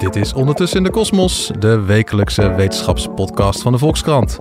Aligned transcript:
Dit 0.00 0.16
is 0.16 0.32
Ondertussen 0.32 0.78
in 0.78 0.84
de 0.84 0.90
Kosmos, 0.90 1.50
de 1.58 1.80
wekelijkse 1.80 2.54
wetenschapspodcast 2.54 3.62
van 3.62 3.72
de 3.72 3.78
Volkskrant. 3.78 4.38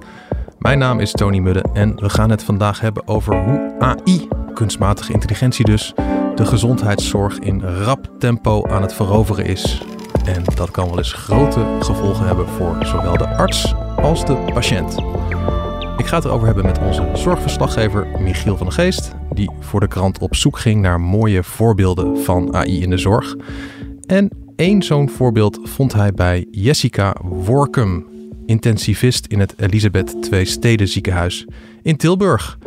Mijn 0.59 0.79
naam 0.79 0.99
is 0.99 1.11
Tony 1.11 1.39
Mudde 1.39 1.65
en 1.73 1.95
we 1.95 2.09
gaan 2.09 2.29
het 2.29 2.43
vandaag 2.43 2.79
hebben 2.79 3.07
over 3.07 3.43
hoe 3.43 3.75
AI, 3.79 4.27
kunstmatige 4.53 5.13
intelligentie 5.13 5.65
dus, 5.65 5.93
de 6.35 6.45
gezondheidszorg 6.45 7.39
in 7.39 7.61
rap 7.61 8.09
tempo 8.19 8.67
aan 8.67 8.81
het 8.81 8.93
veroveren 8.93 9.45
is. 9.45 9.81
En 10.25 10.43
dat 10.55 10.71
kan 10.71 10.87
wel 10.87 10.97
eens 10.97 11.13
grote 11.13 11.65
gevolgen 11.79 12.25
hebben 12.25 12.47
voor 12.47 12.77
zowel 12.85 13.17
de 13.17 13.27
arts 13.27 13.73
als 14.01 14.25
de 14.25 14.35
patiënt. 14.53 14.97
Ik 15.97 16.05
ga 16.05 16.15
het 16.15 16.25
erover 16.25 16.45
hebben 16.45 16.65
met 16.65 16.79
onze 16.79 17.09
zorgverslaggever 17.13 18.07
Michiel 18.19 18.57
van 18.57 18.65
der 18.65 18.75
Geest, 18.75 19.11
die 19.33 19.51
voor 19.59 19.79
de 19.79 19.87
krant 19.87 20.19
op 20.19 20.35
zoek 20.35 20.59
ging 20.59 20.81
naar 20.81 21.01
mooie 21.01 21.43
voorbeelden 21.43 22.17
van 22.17 22.55
AI 22.55 22.81
in 22.81 22.89
de 22.89 22.97
zorg. 22.97 23.35
En 24.05 24.47
één 24.59 24.83
zo'n 24.83 25.09
voorbeeld 25.09 25.59
vond 25.63 25.93
hij 25.93 26.13
bij 26.13 26.47
Jessica 26.51 27.15
Workum, 27.23 28.05
intensivist 28.45 29.25
in 29.25 29.39
het 29.39 29.53
Elisabeth 29.57 30.31
II 30.31 30.45
Steden 30.45 30.87
ziekenhuis 30.87 31.45
in 31.81 31.97
Tilburg. 31.97 32.57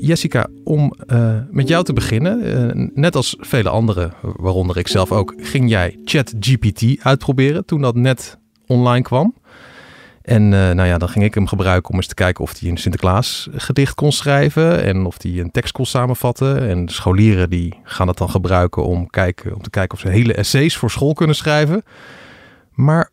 Jessica, 0.00 0.46
om 0.64 0.94
uh, 1.06 1.38
met 1.50 1.68
jou 1.68 1.84
te 1.84 1.92
beginnen, 1.92 2.46
uh, 2.76 2.88
net 2.94 3.16
als 3.16 3.36
vele 3.38 3.68
anderen, 3.68 4.12
waaronder 4.22 4.76
ik 4.76 4.88
zelf 4.88 5.12
ook, 5.12 5.34
ging 5.36 5.70
jij 5.70 5.98
ChatGPT 6.04 7.02
uitproberen 7.02 7.64
toen 7.64 7.80
dat 7.80 7.94
net 7.94 8.38
online 8.66 9.02
kwam. 9.02 9.34
En 10.24 10.42
uh, 10.42 10.50
nou 10.50 10.84
ja, 10.84 10.98
dan 10.98 11.08
ging 11.08 11.24
ik 11.24 11.34
hem 11.34 11.46
gebruiken 11.46 11.90
om 11.90 11.96
eens 11.96 12.06
te 12.06 12.14
kijken 12.14 12.44
of 12.44 12.58
hij 12.58 12.70
een 12.70 12.76
Sinterklaas 12.76 13.48
gedicht 13.52 13.94
kon 13.94 14.12
schrijven 14.12 14.82
en 14.82 15.06
of 15.06 15.22
hij 15.22 15.38
een 15.38 15.50
tekst 15.50 15.72
kon 15.72 15.86
samenvatten. 15.86 16.68
En 16.68 16.88
scholieren 16.88 17.50
die 17.50 17.80
gaan 17.82 18.06
dat 18.06 18.18
dan 18.18 18.30
gebruiken 18.30 18.84
om, 18.84 19.10
kijken, 19.10 19.54
om 19.54 19.62
te 19.62 19.70
kijken 19.70 19.94
of 19.94 20.00
ze 20.00 20.08
hele 20.08 20.34
essays 20.34 20.76
voor 20.76 20.90
school 20.90 21.12
kunnen 21.12 21.36
schrijven. 21.36 21.82
Maar 22.72 23.10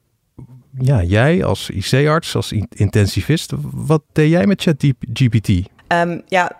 ja, 0.79 1.03
jij 1.03 1.43
als 1.43 1.69
IC-arts, 1.69 2.35
als 2.35 2.51
intensivist, 2.69 3.53
wat 3.71 4.01
deed 4.11 4.29
jij 4.29 4.45
met 4.45 4.61
ChatGPT? 4.61 5.49
Um, 5.87 6.21
ja, 6.27 6.51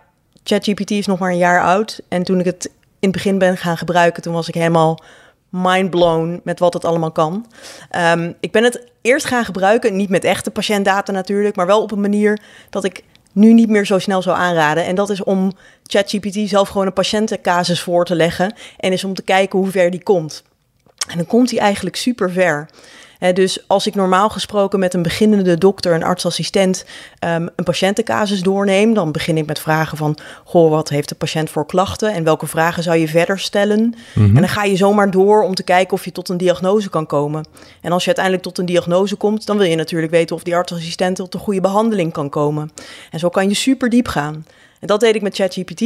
ChatGPT 0.42 0.90
is 0.90 1.06
nog 1.06 1.18
maar 1.18 1.30
een 1.30 1.36
jaar 1.36 1.62
oud. 1.62 2.02
En 2.08 2.22
toen 2.22 2.38
ik 2.38 2.44
het 2.44 2.64
in 2.98 3.08
het 3.08 3.12
begin 3.12 3.38
ben 3.38 3.56
gaan 3.56 3.76
gebruiken, 3.76 4.22
toen 4.22 4.34
was 4.34 4.48
ik 4.48 4.54
helemaal 4.54 4.98
mindblown 5.48 6.40
met 6.44 6.58
wat 6.58 6.74
het 6.74 6.84
allemaal 6.84 7.12
kan. 7.12 7.46
Um, 7.96 8.34
ik 8.40 8.52
ben 8.52 8.64
het 8.64 8.91
eerst 9.02 9.26
gaan 9.26 9.44
gebruiken, 9.44 9.96
niet 9.96 10.08
met 10.08 10.24
echte 10.24 10.50
patiëntdata 10.50 11.12
natuurlijk, 11.12 11.56
maar 11.56 11.66
wel 11.66 11.82
op 11.82 11.92
een 11.92 12.00
manier 12.00 12.38
dat 12.70 12.84
ik 12.84 13.04
nu 13.32 13.52
niet 13.52 13.68
meer 13.68 13.86
zo 13.86 13.98
snel 13.98 14.22
zou 14.22 14.36
aanraden. 14.36 14.84
En 14.84 14.94
dat 14.94 15.10
is 15.10 15.22
om 15.22 15.52
ChatGPT 15.86 16.48
zelf 16.48 16.68
gewoon 16.68 16.86
een 16.86 16.92
patiëntencasus 16.92 17.80
voor 17.80 18.04
te 18.04 18.14
leggen 18.14 18.54
en 18.76 18.92
is 18.92 19.04
om 19.04 19.14
te 19.14 19.22
kijken 19.22 19.58
hoe 19.58 19.70
ver 19.70 19.90
die 19.90 20.02
komt. 20.02 20.42
En 21.08 21.16
dan 21.16 21.26
komt 21.26 21.50
hij 21.50 21.58
eigenlijk 21.58 21.96
super 21.96 22.30
ver 22.30 22.68
dus 23.30 23.64
als 23.66 23.86
ik 23.86 23.94
normaal 23.94 24.28
gesproken 24.28 24.78
met 24.78 24.94
een 24.94 25.02
beginnende 25.02 25.58
dokter, 25.58 25.94
een 25.94 26.02
artsassistent, 26.02 26.84
um, 27.24 27.48
een 27.56 27.64
patiëntencasus 27.64 28.42
doorneem, 28.42 28.94
dan 28.94 29.12
begin 29.12 29.36
ik 29.36 29.46
met 29.46 29.58
vragen 29.58 29.96
van, 29.96 30.18
goh, 30.44 30.70
wat 30.70 30.88
heeft 30.88 31.08
de 31.08 31.14
patiënt 31.14 31.50
voor 31.50 31.66
klachten 31.66 32.12
en 32.12 32.24
welke 32.24 32.46
vragen 32.46 32.82
zou 32.82 32.96
je 32.96 33.08
verder 33.08 33.38
stellen? 33.38 33.94
Mhm. 34.14 34.26
En 34.26 34.34
dan 34.34 34.48
ga 34.48 34.64
je 34.64 34.76
zomaar 34.76 35.10
door 35.10 35.42
om 35.42 35.54
te 35.54 35.62
kijken 35.62 35.92
of 35.92 36.04
je 36.04 36.12
tot 36.12 36.28
een 36.28 36.36
diagnose 36.36 36.90
kan 36.90 37.06
komen. 37.06 37.44
En 37.80 37.92
als 37.92 38.00
je 38.02 38.06
uiteindelijk 38.06 38.44
tot 38.44 38.58
een 38.58 38.66
diagnose 38.66 39.16
komt, 39.16 39.46
dan 39.46 39.58
wil 39.58 39.66
je 39.66 39.76
natuurlijk 39.76 40.12
weten 40.12 40.36
of 40.36 40.42
die 40.42 40.56
artsassistent 40.56 41.16
tot 41.16 41.34
een 41.34 41.40
goede 41.40 41.60
behandeling 41.60 42.12
kan 42.12 42.28
komen. 42.28 42.70
En 43.10 43.18
zo 43.18 43.28
kan 43.28 43.48
je 43.48 43.54
super 43.54 43.88
diep 43.88 44.08
gaan. 44.08 44.46
En 44.80 44.86
dat 44.86 45.00
deed 45.00 45.14
ik 45.14 45.22
met 45.22 45.34
ChatGPT. 45.34 45.80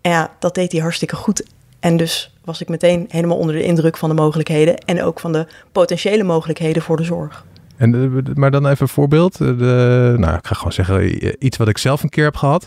En 0.00 0.10
ja, 0.10 0.30
dat 0.38 0.54
deed 0.54 0.72
hij 0.72 0.80
hartstikke 0.80 1.16
goed. 1.16 1.42
En 1.82 1.96
dus 1.96 2.32
was 2.44 2.60
ik 2.60 2.68
meteen 2.68 3.06
helemaal 3.08 3.36
onder 3.36 3.54
de 3.54 3.64
indruk 3.64 3.96
van 3.96 4.08
de 4.08 4.14
mogelijkheden 4.14 4.78
en 4.78 5.02
ook 5.02 5.20
van 5.20 5.32
de 5.32 5.46
potentiële 5.72 6.22
mogelijkheden 6.22 6.82
voor 6.82 6.96
de 6.96 7.04
zorg. 7.04 7.44
En, 7.76 7.94
eh, 7.94 8.34
maar 8.34 8.50
dan 8.50 8.66
even 8.66 8.82
een 8.82 8.88
voorbeeld. 8.88 9.38
De, 9.38 10.14
nou, 10.18 10.36
ik 10.36 10.46
ga 10.46 10.54
gewoon 10.54 10.72
zeggen 10.72 11.44
iets 11.44 11.56
wat 11.56 11.68
ik 11.68 11.78
zelf 11.78 12.02
een 12.02 12.08
keer 12.08 12.24
heb 12.24 12.36
gehad. 12.36 12.66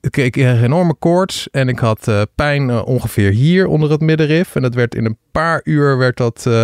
Ik 0.00 0.10
kreeg 0.10 0.36
een 0.36 0.64
enorme 0.64 0.94
koorts 0.94 1.50
en 1.50 1.68
ik 1.68 1.78
had 1.78 2.08
uh, 2.08 2.22
pijn 2.34 2.68
uh, 2.68 2.86
ongeveer 2.86 3.30
hier 3.30 3.66
onder 3.66 3.90
het 3.90 4.00
middenrif. 4.00 4.54
En 4.54 4.62
dat 4.62 4.74
werd 4.74 4.94
in 4.94 5.04
een 5.04 5.16
paar 5.32 5.60
uur 5.64 5.98
werd 5.98 6.16
dat 6.16 6.44
uh, 6.48 6.54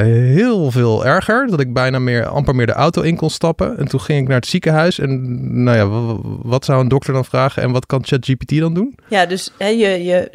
heel 0.00 0.70
veel 0.70 1.06
erger. 1.06 1.46
Dat 1.46 1.60
ik 1.60 1.72
bijna 1.72 1.98
meer, 1.98 2.26
amper 2.26 2.54
meer 2.54 2.66
de 2.66 2.72
auto 2.72 3.02
in 3.02 3.16
kon 3.16 3.30
stappen. 3.30 3.78
En 3.78 3.88
toen 3.88 4.00
ging 4.00 4.20
ik 4.20 4.28
naar 4.28 4.36
het 4.36 4.46
ziekenhuis. 4.46 4.98
En 4.98 5.62
nou 5.62 5.76
ja, 5.76 6.16
wat 6.42 6.64
zou 6.64 6.80
een 6.80 6.88
dokter 6.88 7.12
dan 7.12 7.24
vragen? 7.24 7.62
En 7.62 7.72
wat 7.72 7.86
kan 7.86 8.04
ChatGPT 8.04 8.58
dan 8.58 8.74
doen? 8.74 8.98
Ja, 9.08 9.26
dus 9.26 9.52
hè, 9.58 9.68
je, 9.68 10.04
je 10.04 10.28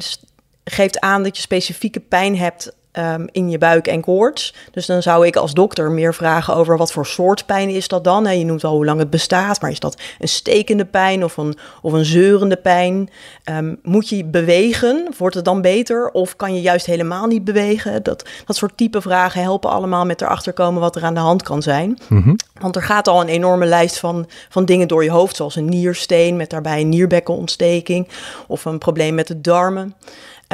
geeft 0.63 0.99
aan 0.99 1.23
dat 1.23 1.35
je 1.35 1.41
specifieke 1.41 1.99
pijn 1.99 2.37
hebt 2.37 2.71
um, 2.93 3.27
in 3.31 3.49
je 3.49 3.57
buik 3.57 3.87
en 3.87 4.01
koorts. 4.01 4.53
Dus 4.71 4.85
dan 4.85 5.01
zou 5.01 5.27
ik 5.27 5.35
als 5.35 5.53
dokter 5.53 5.91
meer 5.91 6.13
vragen 6.13 6.55
over 6.55 6.77
wat 6.77 6.91
voor 6.91 7.05
soort 7.05 7.45
pijn 7.45 7.69
is 7.69 7.87
dat 7.87 8.03
dan. 8.03 8.25
He, 8.25 8.31
je 8.31 8.45
noemt 8.45 8.63
al 8.63 8.75
hoe 8.75 8.85
lang 8.85 8.99
het 8.99 9.09
bestaat, 9.09 9.61
maar 9.61 9.71
is 9.71 9.79
dat 9.79 10.01
een 10.19 10.27
stekende 10.27 10.85
pijn 10.85 11.23
of 11.23 11.37
een, 11.37 11.57
of 11.81 11.93
een 11.93 12.05
zeurende 12.05 12.55
pijn? 12.55 13.09
Um, 13.49 13.79
moet 13.83 14.09
je 14.09 14.25
bewegen? 14.25 15.13
Wordt 15.17 15.35
het 15.35 15.45
dan 15.45 15.61
beter? 15.61 16.11
Of 16.11 16.35
kan 16.35 16.55
je 16.55 16.61
juist 16.61 16.85
helemaal 16.85 17.27
niet 17.27 17.43
bewegen? 17.43 18.03
Dat, 18.03 18.29
dat 18.45 18.55
soort 18.55 18.77
type 18.77 19.01
vragen 19.01 19.41
helpen 19.41 19.69
allemaal 19.69 20.05
met 20.05 20.21
erachter 20.21 20.53
komen 20.53 20.81
wat 20.81 20.95
er 20.95 21.03
aan 21.03 21.13
de 21.13 21.19
hand 21.19 21.43
kan 21.43 21.61
zijn. 21.61 21.99
Mm 22.09 22.21
-hmm. 22.23 22.35
Want 22.59 22.75
er 22.75 22.83
gaat 22.83 23.07
al 23.07 23.21
een 23.21 23.27
enorme 23.27 23.65
lijst 23.65 23.99
van, 23.99 24.27
van 24.49 24.65
dingen 24.65 24.87
door 24.87 25.03
je 25.03 25.11
hoofd, 25.11 25.35
zoals 25.35 25.55
een 25.55 25.69
niersteen 25.69 26.35
met 26.35 26.49
daarbij 26.49 26.81
een 26.81 26.89
nierbekkenontsteking 26.89 28.07
of 28.47 28.65
een 28.65 28.77
probleem 28.77 29.15
met 29.15 29.27
de 29.27 29.41
darmen. 29.41 29.95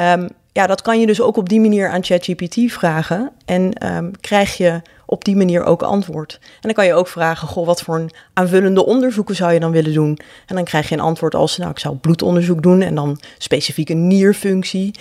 Um, 0.00 0.28
ja, 0.52 0.66
dat 0.66 0.82
kan 0.82 1.00
je 1.00 1.06
dus 1.06 1.20
ook 1.20 1.36
op 1.36 1.48
die 1.48 1.60
manier 1.60 1.88
aan 1.88 2.04
ChatGPT 2.04 2.72
vragen. 2.72 3.30
En 3.44 3.86
um, 3.96 4.20
krijg 4.20 4.56
je 4.56 4.82
op 5.06 5.24
die 5.24 5.36
manier 5.36 5.64
ook 5.64 5.82
antwoord. 5.82 6.38
En 6.40 6.60
dan 6.60 6.72
kan 6.72 6.86
je 6.86 6.94
ook 6.94 7.08
vragen, 7.08 7.48
goh, 7.48 7.66
wat 7.66 7.82
voor 7.82 7.96
een 7.96 8.10
aanvullende 8.32 8.86
onderzoeken 8.86 9.34
zou 9.34 9.52
je 9.52 9.60
dan 9.60 9.70
willen 9.70 9.92
doen? 9.92 10.18
En 10.46 10.54
dan 10.54 10.64
krijg 10.64 10.88
je 10.88 10.94
een 10.94 11.00
antwoord 11.00 11.34
als, 11.34 11.56
nou, 11.56 11.70
ik 11.70 11.78
zou 11.78 11.96
bloedonderzoek 11.96 12.62
doen 12.62 12.82
en 12.82 12.94
dan 12.94 13.20
specifiek 13.38 13.88
een 13.88 14.06
nierfunctie. 14.06 14.94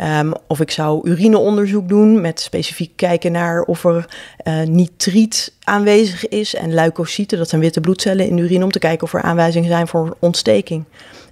Um, 0.00 0.32
of 0.46 0.60
ik 0.60 0.70
zou 0.70 1.08
urineonderzoek 1.08 1.88
doen 1.88 2.20
met 2.20 2.40
specifiek 2.40 2.92
kijken 2.96 3.32
naar 3.32 3.62
of 3.62 3.84
er 3.84 4.08
uh, 4.44 4.62
nitriet 4.62 5.52
aanwezig 5.62 6.28
is 6.28 6.54
en 6.54 6.74
leukocyten, 6.74 7.38
dat 7.38 7.48
zijn 7.48 7.60
witte 7.60 7.80
bloedcellen 7.80 8.28
in 8.28 8.36
de 8.36 8.42
urine, 8.42 8.64
om 8.64 8.70
te 8.70 8.78
kijken 8.78 9.06
of 9.06 9.14
er 9.14 9.22
aanwijzingen 9.22 9.68
zijn 9.68 9.88
voor 9.88 10.16
ontsteking. 10.18 10.84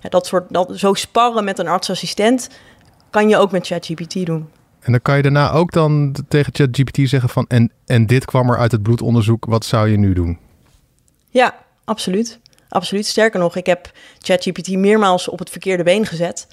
Dat 0.08 0.26
soort, 0.26 0.44
dat, 0.48 0.70
zo 0.74 0.94
sparren 0.94 1.44
met 1.44 1.58
een 1.58 1.68
artsassistent 1.68 2.48
kan 3.10 3.28
je 3.28 3.36
ook 3.36 3.52
met 3.52 3.66
ChatGPT 3.66 4.26
doen. 4.26 4.48
En 4.80 4.92
dan 4.92 5.02
kan 5.02 5.16
je 5.16 5.22
daarna 5.22 5.50
ook 5.50 5.72
dan 5.72 6.14
tegen 6.28 6.54
ChatGPT 6.54 7.08
zeggen 7.08 7.28
van... 7.28 7.44
En, 7.48 7.72
en 7.86 8.06
dit 8.06 8.24
kwam 8.24 8.50
er 8.50 8.58
uit 8.58 8.72
het 8.72 8.82
bloedonderzoek, 8.82 9.44
wat 9.44 9.64
zou 9.64 9.88
je 9.88 9.98
nu 9.98 10.12
doen? 10.12 10.38
Ja, 11.30 11.54
absoluut. 11.84 12.38
Absoluut. 12.68 13.06
Sterker 13.06 13.40
nog, 13.40 13.56
ik 13.56 13.66
heb 13.66 13.90
ChatGPT 14.18 14.68
meermaals 14.68 15.28
op 15.28 15.38
het 15.38 15.50
verkeerde 15.50 15.82
been 15.82 16.06
gezet. 16.06 16.46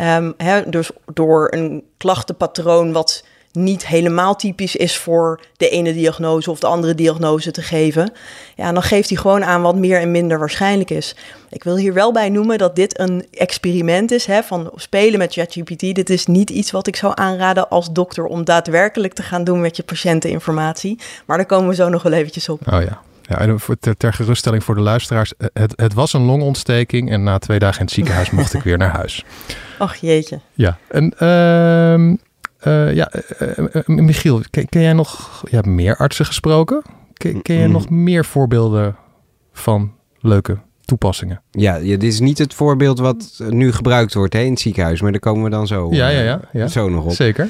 Um, 0.00 0.34
dus 0.66 0.90
door 1.12 1.52
een 1.52 1.84
klachtenpatroon 1.96 2.92
wat 2.92 3.24
niet 3.52 3.86
helemaal 3.86 4.36
typisch 4.36 4.76
is 4.76 4.96
voor 4.96 5.40
de 5.56 5.68
ene 5.68 5.92
diagnose 5.92 6.50
of 6.50 6.60
de 6.60 6.66
andere 6.66 6.94
diagnose 6.94 7.50
te 7.50 7.62
geven, 7.62 8.12
ja, 8.56 8.72
dan 8.72 8.82
geeft 8.82 9.08
hij 9.08 9.18
gewoon 9.18 9.44
aan 9.44 9.62
wat 9.62 9.76
meer 9.76 10.00
en 10.00 10.10
minder 10.10 10.38
waarschijnlijk 10.38 10.90
is. 10.90 11.16
Ik 11.50 11.64
wil 11.64 11.76
hier 11.76 11.92
wel 11.92 12.12
bij 12.12 12.28
noemen 12.28 12.58
dat 12.58 12.76
dit 12.76 12.98
een 12.98 13.26
experiment 13.32 14.10
is 14.10 14.26
hè, 14.26 14.42
van 14.42 14.70
spelen 14.74 15.18
met 15.18 15.32
ChatGPT. 15.32 15.80
Dit 15.80 16.10
is 16.10 16.26
niet 16.26 16.50
iets 16.50 16.70
wat 16.70 16.86
ik 16.86 16.96
zou 16.96 17.12
aanraden 17.14 17.68
als 17.68 17.92
dokter 17.92 18.24
om 18.24 18.44
daadwerkelijk 18.44 19.14
te 19.14 19.22
gaan 19.22 19.44
doen 19.44 19.60
met 19.60 19.76
je 19.76 19.82
patiënteninformatie. 19.82 20.98
Maar 21.26 21.36
daar 21.36 21.46
komen 21.46 21.68
we 21.68 21.74
zo 21.74 21.88
nog 21.88 22.02
wel 22.02 22.12
eventjes 22.12 22.48
op. 22.48 22.72
Oh 22.72 22.82
ja. 22.82 23.00
Ja, 23.22 23.38
en 23.38 23.60
ter, 23.80 23.96
ter 23.96 24.12
geruststelling 24.12 24.64
voor 24.64 24.74
de 24.74 24.80
luisteraars. 24.80 25.32
Het, 25.52 25.72
het 25.76 25.94
was 25.94 26.12
een 26.12 26.22
longontsteking 26.22 27.10
en 27.10 27.22
na 27.22 27.38
twee 27.38 27.58
dagen 27.58 27.78
in 27.78 27.84
het 27.84 27.94
ziekenhuis 27.94 28.30
mocht 28.30 28.54
ik 28.54 28.62
weer 28.62 28.78
naar 28.78 28.90
huis. 28.90 29.24
Ach 29.78 29.96
jeetje. 29.96 30.40
Ja, 30.52 30.78
en 30.88 31.14
uh, 31.18 32.16
uh, 32.66 32.94
ja, 32.94 33.12
uh, 33.40 33.86
Michiel, 33.86 34.40
ken, 34.50 34.68
ken, 34.68 34.80
jij 34.82 34.92
nog... 34.92 35.42
Je 35.50 35.54
hebt 35.54 35.68
meer 35.68 35.96
artsen 35.96 36.26
gesproken. 36.26 36.82
Ken, 37.12 37.42
ken 37.42 37.56
jij 37.56 37.66
mm. 37.66 37.72
nog 37.72 37.90
meer 37.90 38.24
voorbeelden 38.24 38.96
van 39.52 39.92
leuke 40.20 40.58
toepassingen? 40.84 41.42
Ja, 41.50 41.74
ja, 41.76 41.96
dit 41.96 42.02
is 42.02 42.20
niet 42.20 42.38
het 42.38 42.54
voorbeeld 42.54 42.98
wat 42.98 43.40
nu 43.48 43.72
gebruikt 43.72 44.14
wordt 44.14 44.32
hè, 44.32 44.40
in 44.40 44.50
het 44.50 44.60
ziekenhuis. 44.60 45.00
Maar 45.00 45.10
daar 45.10 45.20
komen 45.20 45.44
we 45.44 45.50
dan 45.50 45.66
zo, 45.66 45.88
ja, 45.90 46.08
ja, 46.08 46.20
ja, 46.20 46.40
ja. 46.52 46.66
zo 46.66 46.88
nog 46.88 47.04
op. 47.04 47.12
Zeker. 47.12 47.48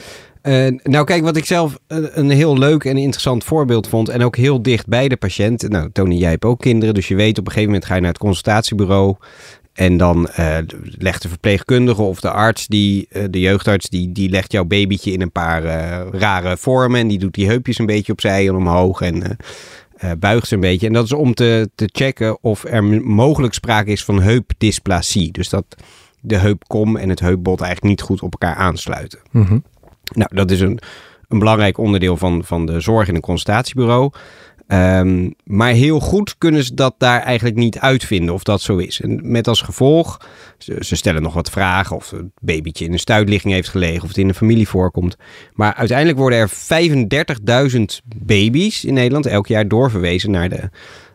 nou, 0.83 1.05
kijk, 1.05 1.23
wat 1.23 1.37
ik 1.37 1.45
zelf 1.45 1.79
een 1.87 2.31
heel 2.31 2.59
leuk 2.59 2.85
en 2.85 2.97
interessant 2.97 3.45
voorbeeld 3.45 3.89
vond. 3.89 4.09
En 4.09 4.23
ook 4.23 4.37
heel 4.37 4.63
dicht 4.63 4.87
bij 4.87 5.09
de 5.09 5.17
patiënt. 5.17 5.69
Nou, 5.69 5.91
Tony, 5.93 6.15
jij 6.15 6.31
hebt 6.31 6.45
ook 6.45 6.61
kinderen. 6.61 6.95
Dus 6.95 7.09
je 7.09 7.15
weet 7.15 7.39
op 7.39 7.47
een 7.47 7.53
gegeven 7.53 7.71
moment 7.73 7.85
ga 7.85 7.95
je 7.95 8.01
naar 8.01 8.11
het 8.11 8.19
consultatiebureau. 8.19 9.17
En 9.79 9.97
dan 9.97 10.29
uh, 10.39 10.57
legt 10.99 11.23
de 11.23 11.29
verpleegkundige 11.29 12.03
of 12.03 12.21
de 12.21 12.31
arts, 12.31 12.67
die, 12.67 13.07
uh, 13.11 13.25
de 13.31 13.41
jeugdarts, 13.41 13.89
die, 13.89 14.13
die 14.13 14.29
legt 14.29 14.53
jouw 14.53 14.65
babytje 14.65 15.13
in 15.13 15.21
een 15.21 15.33
paar 15.33 15.65
uh, 15.65 16.01
rare 16.11 16.57
vormen. 16.57 17.01
En 17.01 17.09
die 17.09 17.19
doet 17.19 17.35
die 17.35 17.47
heupjes 17.47 17.79
een 17.79 17.87
beetje 17.87 18.13
opzij 18.13 18.49
en 18.49 18.55
omhoog 18.55 19.01
en 19.01 19.37
buigt 20.19 20.47
ze 20.47 20.55
een 20.55 20.61
beetje. 20.61 20.87
En 20.87 20.93
dat 20.93 21.05
is 21.05 21.13
om 21.13 21.35
te, 21.35 21.71
te 21.75 21.89
checken 21.93 22.43
of 22.43 22.65
er 22.65 22.85
mogelijk 23.05 23.55
sprake 23.55 23.91
is 23.91 24.05
van 24.05 24.23
heupdysplasie. 24.23 25.33
Dus 25.33 25.49
dat 25.49 25.65
de 26.21 26.37
heupkom 26.37 26.97
en 26.97 27.09
het 27.09 27.21
heupbot 27.21 27.61
eigenlijk 27.61 27.91
niet 27.91 28.07
goed 28.07 28.23
op 28.23 28.33
elkaar 28.33 28.55
aansluiten. 28.55 29.19
Mm 29.31 29.43
-hmm. 29.43 29.63
Nou, 30.13 30.35
dat 30.35 30.51
is 30.51 30.61
een, 30.61 30.79
een 31.29 31.39
belangrijk 31.39 31.79
onderdeel 31.79 32.17
van, 32.17 32.45
van 32.45 32.67
de 32.67 32.81
zorg 32.81 33.09
in 33.09 33.15
een 33.15 33.21
consultatiebureau. 33.21 34.13
Um, 34.73 35.35
maar 35.45 35.73
heel 35.73 36.01
goed 36.01 36.39
kunnen 36.39 36.65
ze 36.65 36.75
dat 36.75 36.95
daar 36.99 37.21
eigenlijk 37.21 37.57
niet 37.57 37.79
uitvinden 37.79 38.35
of 38.35 38.43
dat 38.43 38.61
zo 38.61 38.77
is. 38.77 39.01
En 39.01 39.31
met 39.31 39.49
als 39.49 39.61
gevolg, 39.61 40.21
ze, 40.59 40.77
ze 40.81 40.97
stellen 40.97 41.23
nog 41.23 41.35
wat 41.35 41.51
vragen 41.51 41.97
of 41.97 42.11
het 42.11 42.27
babytje 42.41 42.85
in 42.85 42.93
een 42.93 42.99
stuitligging 42.99 43.53
heeft 43.53 43.69
gelegen 43.69 44.03
of 44.03 44.09
het 44.09 44.19
in 44.19 44.29
een 44.29 44.35
familie 44.35 44.69
voorkomt. 44.69 45.17
Maar 45.55 45.75
uiteindelijk 45.75 46.19
worden 46.19 46.39
er 46.39 46.51
35.000 47.71 47.81
baby's 48.17 48.85
in 48.85 48.95
Nederland 48.95 49.27
elk 49.27 49.47
jaar 49.47 49.69
doorverwezen 49.69 50.31
naar 50.31 50.49
de 50.49 50.71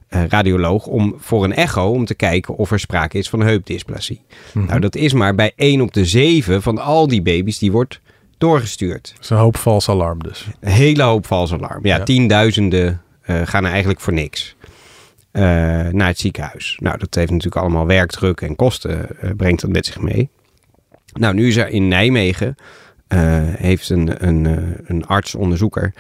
uh, 0.10 0.24
radioloog 0.28 0.86
om 0.86 1.16
voor 1.18 1.44
een 1.44 1.54
echo 1.54 1.92
om 1.92 2.06
te 2.06 2.16
kijken 2.16 2.56
of 2.56 2.72
er 2.72 2.80
sprake 2.80 3.18
is 3.18 3.30
van 3.30 3.42
heupdysplasie. 3.42 4.22
Mm 4.54 4.66
Nou, 4.66 4.80
dat 4.80 4.96
is 4.96 5.14
maar 5.14 5.36
bij 5.36 5.52
1 5.56 5.82
op 5.82 5.94
de 5.94 6.06
7 6.06 6.62
van 6.62 6.78
al 6.78 7.08
die 7.08 7.22
baby's 7.22 7.58
die 7.58 7.72
wordt 7.72 8.00
doorgestuurd. 8.38 9.12
Dat 9.14 9.24
is 9.24 9.30
een 9.30 9.38
hoop 9.38 9.58
vals 9.58 9.90
alarm 9.90 10.24
dus. 10.24 10.48
Een 10.60 10.72
hele 10.72 11.04
hoop 11.04 11.26
vals 11.26 11.54
alarm. 11.54 11.86
Ja, 11.86 11.98
ja. 11.98 12.04
tienduizenden 12.04 13.02
gaan 13.24 13.66
er 13.66 13.72
eigenlijk 13.72 14.00
voor 14.00 14.14
niks 14.14 14.56
uh, 15.34 15.42
naar 15.92 16.08
het 16.08 16.20
ziekenhuis. 16.20 16.78
Nou, 16.82 16.98
dat 16.98 17.16
heeft 17.16 17.32
natuurlijk 17.32 17.62
allemaal 17.62 17.86
werkdruk 17.86 18.42
en 18.42 18.56
kosten, 18.56 19.08
uh, 19.24 19.32
brengt 19.38 19.62
dat 19.62 19.70
met 19.70 19.86
zich 19.86 20.00
mee. 20.00 20.30
Nou, 21.14 21.34
nu 21.34 21.48
is 21.48 21.56
er 21.56 21.68
in 21.68 21.88
Nijmegen, 21.88 22.56
heeft 23.58 23.90
een, 23.90 24.28
een, 24.28 24.46
een 24.86 25.06
arts-onderzoeker, 25.06 25.94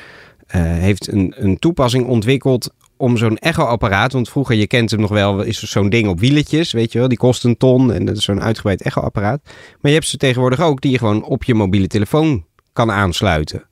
heeft 0.58 1.12
een, 1.12 1.34
een 1.38 1.60
toepassing 1.60 2.06
ontwikkeld 2.06 2.74
om 2.98 3.18
zo'n 3.18 3.38
echoapparaat, 3.38 4.14
want 4.14 4.30
vroeger, 4.30 4.56
je 4.56 4.68
kent 4.68 4.92
hem 4.92 5.00
nog 5.00 5.10
wel, 5.10 5.42
is 5.42 5.64
zo'n 5.64 5.90
ding 5.90 6.08
op 6.08 6.20
wieletjes, 6.20 6.72
weet 6.72 6.92
je 6.92 7.00
wel, 7.00 7.08
die 7.08 7.18
kost 7.18 7.44
een 7.44 7.58
ton 7.58 7.94
en 7.94 8.06
dat 8.06 8.18
is 8.18 8.24
zo'n 8.24 8.42
uitgebreid 8.42 8.81
echoapparaat. 8.81 9.42
Maar 9.81 9.92
je 9.92 9.98
hebt 9.98 10.08
ze 10.08 10.18
tegenwoordig 10.18 10.60
ook 10.60 10.81
die 10.81 10.92
je 10.92 10.98
gewoon 10.98 11.24
op 11.24 11.44
je 11.44 11.54
mobiele 11.54 11.88
telefoon 11.88 12.46
kan 12.74 12.92
aansluiten. 12.92 13.64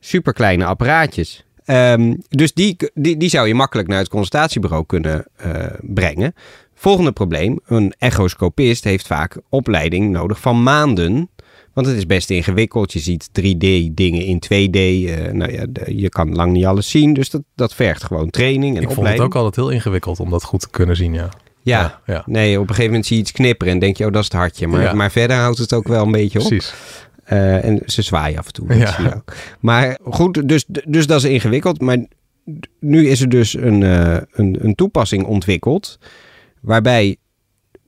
Super 0.00 0.32
kleine 0.32 0.64
apparaatjes. 0.64 1.44
Um, 1.66 2.22
dus 2.28 2.52
die, 2.52 2.76
die, 2.94 3.16
die 3.16 3.28
zou 3.28 3.48
je 3.48 3.54
makkelijk 3.54 3.88
naar 3.88 3.98
het 3.98 4.08
consultatiebureau 4.08 4.84
kunnen 4.86 5.26
uh, 5.46 5.66
brengen. 5.80 6.34
Volgende 6.74 7.12
probleem: 7.12 7.60
een 7.66 7.94
echoscopist 7.98 8.84
heeft 8.84 9.06
vaak 9.06 9.38
opleiding 9.48 10.10
nodig 10.10 10.40
van 10.40 10.62
maanden. 10.62 11.28
Want 11.72 11.86
het 11.86 11.96
is 11.96 12.06
best 12.06 12.30
ingewikkeld. 12.30 12.92
Je 12.92 12.98
ziet 12.98 13.28
3D-dingen 13.28 14.24
in 14.26 14.42
2D. 14.44 14.78
Uh, 14.78 15.32
nou 15.32 15.52
ja, 15.52 15.66
je 15.86 16.08
kan 16.08 16.34
lang 16.34 16.52
niet 16.52 16.64
alles 16.64 16.90
zien. 16.90 17.12
Dus 17.14 17.30
dat, 17.30 17.42
dat 17.54 17.74
vergt 17.74 18.04
gewoon 18.04 18.30
training 18.30 18.76
en 18.76 18.82
Ik 18.82 18.88
opleiding. 18.88 18.96
vond 18.96 19.08
het 19.08 19.20
ook 19.20 19.34
altijd 19.34 19.56
heel 19.66 19.74
ingewikkeld 19.74 20.20
om 20.20 20.30
dat 20.30 20.44
goed 20.44 20.60
te 20.60 20.70
kunnen 20.70 20.96
zien, 20.96 21.14
ja. 21.14 21.28
Ja, 21.62 21.80
ja, 21.80 22.00
ja, 22.14 22.22
nee, 22.26 22.54
op 22.54 22.62
een 22.62 22.68
gegeven 22.68 22.90
moment 22.90 23.06
zie 23.06 23.16
je 23.16 23.22
iets 23.22 23.32
knipperen 23.32 23.72
en 23.72 23.78
denk 23.78 23.96
je, 23.96 24.06
oh, 24.06 24.12
dat 24.12 24.22
is 24.22 24.28
het 24.28 24.36
hartje. 24.36 24.66
Maar, 24.66 24.82
ja. 24.82 24.92
maar 24.92 25.10
verder 25.10 25.36
houdt 25.36 25.58
het 25.58 25.72
ook 25.72 25.88
wel 25.88 26.04
een 26.04 26.12
beetje 26.12 26.40
op. 26.40 26.46
Precies. 26.46 26.74
Uh, 27.32 27.64
en 27.64 27.82
ze 27.86 28.02
zwaaien 28.02 28.38
af 28.38 28.46
en 28.46 28.52
toe. 28.52 28.74
Ja. 28.74 28.92
Zie 28.92 29.04
je 29.04 29.14
ook. 29.14 29.34
Maar 29.60 29.98
goed, 30.04 30.48
dus, 30.48 30.64
dus 30.68 31.06
dat 31.06 31.24
is 31.24 31.30
ingewikkeld. 31.30 31.80
Maar 31.80 31.98
nu 32.80 33.08
is 33.08 33.20
er 33.20 33.28
dus 33.28 33.54
een, 33.54 33.80
uh, 33.80 34.16
een, 34.32 34.56
een 34.60 34.74
toepassing 34.74 35.24
ontwikkeld. 35.24 35.98
Waarbij 36.60 37.16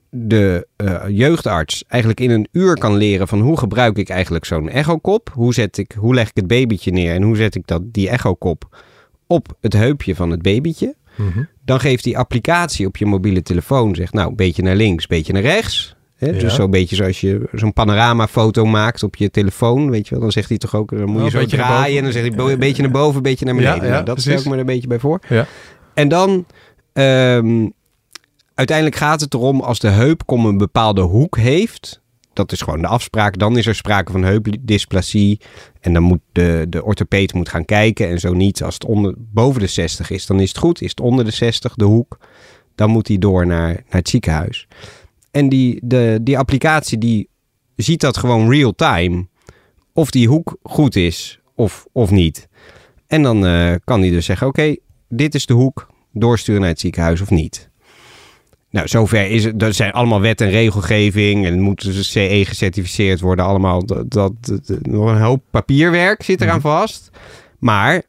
de 0.09 0.67
uh, 0.77 1.03
jeugdarts 1.07 1.83
eigenlijk 1.87 2.21
in 2.21 2.31
een 2.31 2.47
uur 2.51 2.77
kan 2.77 2.95
leren 2.95 3.27
van 3.27 3.39
hoe 3.39 3.57
gebruik 3.57 3.97
ik 3.97 4.09
eigenlijk 4.09 4.45
zo'n 4.45 4.69
echokop. 4.69 5.29
Hoe, 5.33 5.53
zet 5.53 5.77
ik, 5.77 5.91
hoe 5.91 6.13
leg 6.13 6.29
ik 6.29 6.35
het 6.35 6.47
babytje 6.47 6.91
neer 6.91 7.13
en 7.13 7.21
hoe 7.21 7.35
zet 7.35 7.55
ik 7.55 7.67
dat, 7.67 7.81
die 7.85 8.09
echokop 8.09 8.83
op 9.27 9.57
het 9.61 9.73
heupje 9.73 10.15
van 10.15 10.29
het 10.29 10.41
babytje. 10.41 10.95
Mm 11.15 11.31
-hmm. 11.31 11.47
Dan 11.65 11.79
geeft 11.79 12.03
die 12.03 12.17
applicatie 12.17 12.87
op 12.87 12.97
je 12.97 13.05
mobiele 13.05 13.41
telefoon, 13.41 13.95
zegt 13.95 14.13
nou, 14.13 14.29
een 14.29 14.35
beetje 14.35 14.61
naar 14.61 14.75
links, 14.75 15.07
beetje 15.07 15.33
naar 15.33 15.41
rechts. 15.41 15.95
Hè? 16.17 16.27
Ja. 16.27 16.39
Dus 16.39 16.55
zo'n 16.55 16.71
beetje 16.71 16.95
zoals 16.95 17.21
je 17.21 17.49
zo'n 17.51 17.73
panoramafoto 17.73 18.65
maakt 18.65 19.03
op 19.03 19.15
je 19.15 19.29
telefoon, 19.29 19.89
weet 19.89 20.07
je 20.07 20.13
wel. 20.13 20.23
Dan 20.23 20.31
zegt 20.31 20.49
hij 20.49 20.57
toch 20.57 20.75
ook, 20.75 20.89
dan 20.89 21.09
moet 21.09 21.23
je 21.23 21.29
zo 21.29 21.45
draaien 21.45 21.97
en 21.97 22.03
dan 22.03 22.11
zegt 22.11 22.35
hij 22.35 22.51
een 22.51 22.59
beetje 22.59 22.81
naar 22.81 22.91
boven, 22.91 23.15
een 23.15 23.21
beetje 23.21 23.45
naar 23.45 23.55
beneden. 23.55 23.83
Ja, 23.83 23.89
nou, 23.89 24.05
dat 24.05 24.21
stel 24.21 24.39
ik 24.39 24.45
me 24.45 24.53
er 24.53 24.59
een 24.59 24.65
beetje 24.65 24.87
bij 24.87 24.99
voor. 24.99 25.19
Ja. 25.29 25.45
En 25.93 26.07
dan, 26.07 26.45
um, 26.93 27.73
uiteindelijk 28.53 28.97
gaat 28.97 29.21
het 29.21 29.33
erom 29.33 29.61
als 29.61 29.79
de 29.79 29.89
heupkom 29.89 30.45
een 30.45 30.57
bepaalde 30.57 31.01
hoek 31.01 31.37
heeft, 31.37 32.01
dat 32.37 32.51
is 32.51 32.61
gewoon 32.61 32.81
de 32.81 32.87
afspraak, 32.87 33.37
dan 33.37 33.57
is 33.57 33.65
er 33.65 33.75
sprake 33.75 34.11
van 34.11 34.23
heupdysplasie. 34.23 35.41
En 35.81 35.93
dan 35.93 36.03
moet 36.03 36.19
de, 36.31 36.65
de 36.69 36.83
orthopeet 36.83 37.33
moet 37.33 37.49
gaan 37.49 37.65
kijken 37.65 38.09
en 38.09 38.19
zo 38.19 38.33
niet. 38.33 38.63
Als 38.63 38.73
het 38.73 38.85
onder, 38.85 39.13
boven 39.17 39.61
de 39.61 39.67
60 39.67 40.09
is, 40.09 40.25
dan 40.25 40.39
is 40.39 40.47
het 40.47 40.57
goed. 40.57 40.81
Is 40.81 40.89
het 40.89 40.99
onder 40.99 41.25
de 41.25 41.31
60, 41.31 41.75
de 41.75 41.85
hoek, 41.85 42.17
dan 42.75 42.89
moet 42.89 43.07
hij 43.07 43.17
door 43.17 43.47
naar, 43.47 43.67
naar 43.67 43.83
het 43.87 44.09
ziekenhuis. 44.09 44.67
En 45.31 45.49
die, 45.49 45.79
de, 45.83 46.19
die 46.21 46.37
applicatie 46.37 46.97
die 46.97 47.29
ziet 47.75 48.01
dat 48.01 48.17
gewoon 48.17 48.49
real 48.49 48.75
time. 48.75 49.27
Of 49.93 50.11
die 50.11 50.27
hoek 50.27 50.57
goed 50.63 50.95
is 50.95 51.39
of, 51.55 51.85
of 51.91 52.11
niet. 52.11 52.47
En 53.07 53.23
dan 53.23 53.45
uh, 53.45 53.73
kan 53.83 54.01
hij 54.01 54.09
dus 54.09 54.25
zeggen, 54.25 54.47
oké, 54.47 54.59
okay, 54.59 54.79
dit 55.09 55.35
is 55.35 55.45
de 55.45 55.53
hoek. 55.53 55.87
Doorsturen 56.11 56.61
naar 56.61 56.69
het 56.69 56.79
ziekenhuis 56.79 57.21
of 57.21 57.29
niet. 57.29 57.69
Nou, 58.69 58.87
zover 58.87 59.29
is 59.29 59.43
het. 59.43 59.59
Dat 59.59 59.75
zijn 59.75 59.91
allemaal 59.91 60.21
wet 60.21 60.41
en 60.41 60.49
regelgeving. 60.49 61.45
En 61.45 61.51
het 61.51 61.61
moet 61.61 61.83
dus 61.83 62.11
CE 62.11 62.43
gecertificeerd 62.45 63.19
worden. 63.19 63.45
Allemaal. 63.45 63.85
Dat, 63.85 64.11
dat, 64.11 64.33
dat, 64.45 64.85
nog 64.85 65.09
een 65.09 65.21
hoop 65.21 65.43
papierwerk 65.51 66.23
zit 66.23 66.41
eraan 66.41 66.61
vast. 66.61 67.09
Maar 67.59 68.03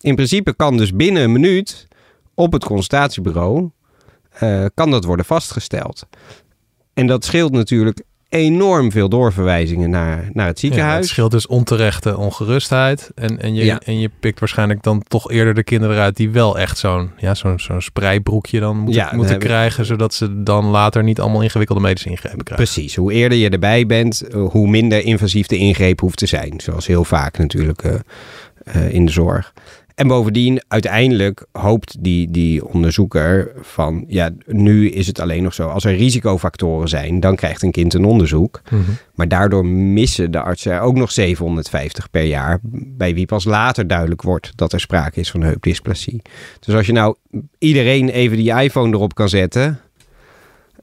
in 0.00 0.14
principe 0.14 0.54
kan 0.54 0.76
dus 0.76 0.94
binnen 0.94 1.22
een 1.22 1.32
minuut 1.32 1.88
op 2.34 2.52
het 2.52 2.64
consultatiebureau. 2.64 3.70
Uh, 4.42 4.64
kan 4.74 4.90
dat 4.90 5.04
worden 5.04 5.24
vastgesteld. 5.24 6.06
En 6.94 7.06
dat 7.06 7.24
scheelt 7.24 7.52
natuurlijk 7.52 8.02
enorm 8.30 8.92
veel 8.92 9.08
doorverwijzingen 9.08 9.90
naar, 9.90 10.30
naar 10.32 10.46
het 10.46 10.58
ziekenhuis. 10.58 10.92
Ja, 10.92 11.00
het 11.00 11.08
scheelt 11.08 11.30
dus 11.30 11.46
onterechte 11.46 12.16
ongerustheid. 12.16 13.10
En, 13.14 13.40
en, 13.40 13.54
je, 13.54 13.64
ja. 13.64 13.80
en 13.84 14.00
je 14.00 14.10
pikt 14.20 14.38
waarschijnlijk 14.38 14.82
dan 14.82 15.02
toch 15.08 15.30
eerder 15.30 15.54
de 15.54 15.62
kinderen 15.62 16.02
uit 16.02 16.16
die 16.16 16.30
wel 16.30 16.58
echt 16.58 16.78
zo'n 16.78 17.10
ja, 17.16 17.34
zo'n 17.34 17.58
zo'n 17.58 17.80
spreibroekje 17.80 18.60
dan 18.60 18.76
moeten, 18.76 19.02
ja, 19.02 19.10
moeten 19.14 19.38
krijgen. 19.38 19.84
Zodat 19.84 20.14
ze 20.14 20.42
dan 20.42 20.64
later 20.64 21.02
niet 21.02 21.20
allemaal 21.20 21.42
ingewikkelde 21.42 21.82
medische 21.82 22.08
ingrepen 22.08 22.44
krijgen. 22.44 22.66
Precies. 22.66 22.96
Hoe 22.96 23.12
eerder 23.12 23.38
je 23.38 23.48
erbij 23.48 23.86
bent, 23.86 24.22
hoe 24.32 24.68
minder 24.68 25.04
invasief 25.04 25.46
de 25.46 25.56
ingreep 25.56 26.00
hoeft 26.00 26.18
te 26.18 26.26
zijn. 26.26 26.60
Zoals 26.60 26.86
heel 26.86 27.04
vaak 27.04 27.38
natuurlijk 27.38 27.84
uh, 27.84 27.92
uh, 28.76 28.94
in 28.94 29.06
de 29.06 29.12
zorg. 29.12 29.52
En 30.00 30.08
bovendien, 30.08 30.62
uiteindelijk 30.68 31.46
hoopt 31.52 31.96
die, 32.04 32.30
die 32.30 32.66
onderzoeker 32.66 33.52
van, 33.60 34.04
ja, 34.08 34.30
nu 34.46 34.90
is 34.90 35.06
het 35.06 35.20
alleen 35.20 35.42
nog 35.42 35.54
zo, 35.54 35.68
als 35.68 35.84
er 35.84 35.94
risicofactoren 35.94 36.88
zijn, 36.88 37.20
dan 37.20 37.36
krijgt 37.36 37.62
een 37.62 37.70
kind 37.70 37.94
een 37.94 38.04
onderzoek. 38.04 38.60
Mm 38.70 38.84
-hmm. 38.84 38.96
Maar 39.14 39.28
daardoor 39.28 39.66
missen 39.66 40.30
de 40.30 40.40
artsen 40.40 40.80
ook 40.80 40.96
nog 40.96 41.12
750 41.12 42.10
per 42.10 42.22
jaar, 42.22 42.58
bij 42.62 43.14
wie 43.14 43.26
pas 43.26 43.44
later 43.44 43.86
duidelijk 43.86 44.22
wordt 44.22 44.52
dat 44.54 44.72
er 44.72 44.80
sprake 44.80 45.20
is 45.20 45.30
van 45.30 45.42
heupdysplasie. 45.42 46.22
Dus 46.60 46.74
als 46.74 46.86
je 46.86 46.92
nou 46.92 47.14
iedereen 47.58 48.08
even 48.08 48.36
die 48.36 48.52
iPhone 48.52 48.96
erop 48.96 49.14
kan 49.14 49.28
zetten, 49.28 49.80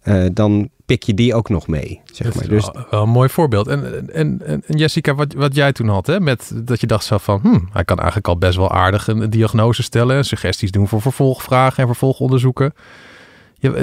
uh, 0.03 0.25
dan 0.33 0.69
pik 0.88 1.03
je 1.03 1.13
die 1.13 1.36
ook 1.36 1.50
nog 1.50 1.67
mee. 1.67 2.01
Zeg 2.06 2.36
maar. 2.36 2.48
Dus 2.48 2.70
wel 2.89 3.01
een 3.01 3.10
mooi 3.10 3.29
voorbeeld. 3.29 3.67
En, 3.67 4.10
en, 4.13 4.41
en 4.46 4.63
Jessica, 4.67 5.15
wat, 5.15 5.34
wat 5.34 5.56
jij 5.56 5.72
toen 5.72 5.88
had, 5.88 6.08
hè, 6.08 6.20
met 6.20 6.51
dat 6.56 6.82
je 6.82 6.88
dacht 6.88 7.06
zo 7.06 7.17
van, 7.17 7.39
hmm, 7.41 7.70
hij 7.72 7.84
kan 7.84 7.98
eigenlijk 7.98 8.27
al 8.27 8.38
best 8.38 8.58
wel 8.58 8.72
aardig 8.72 9.08
een 9.08 9.29
diagnose 9.29 9.84
stellen, 9.84 10.25
suggesties 10.25 10.72
doen 10.72 10.88
voor 10.88 11.01
vervolgvragen 11.01 11.77
en 11.77 11.88
vervolgonderzoeken. 11.88 12.74
Ja, 13.60 13.74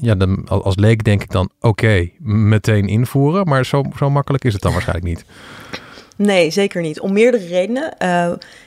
ja 0.00 0.14
dan, 0.14 0.48
als 0.48 0.76
leek 0.76 1.04
denk 1.04 1.22
ik 1.22 1.30
dan, 1.30 1.50
oké, 1.56 1.68
okay, 1.68 2.14
meteen 2.18 2.86
invoeren, 2.86 3.48
maar 3.48 3.66
zo, 3.66 3.82
zo 3.96 4.10
makkelijk 4.10 4.44
is 4.44 4.52
het 4.52 4.62
dan 4.62 4.72
waarschijnlijk 4.72 5.06
niet. 5.06 5.24
Nee, 6.16 6.50
zeker 6.50 6.82
niet. 6.82 7.00
Om 7.00 7.12
meerdere 7.12 7.46
redenen. 7.46 7.82
Uh, 7.82 8.08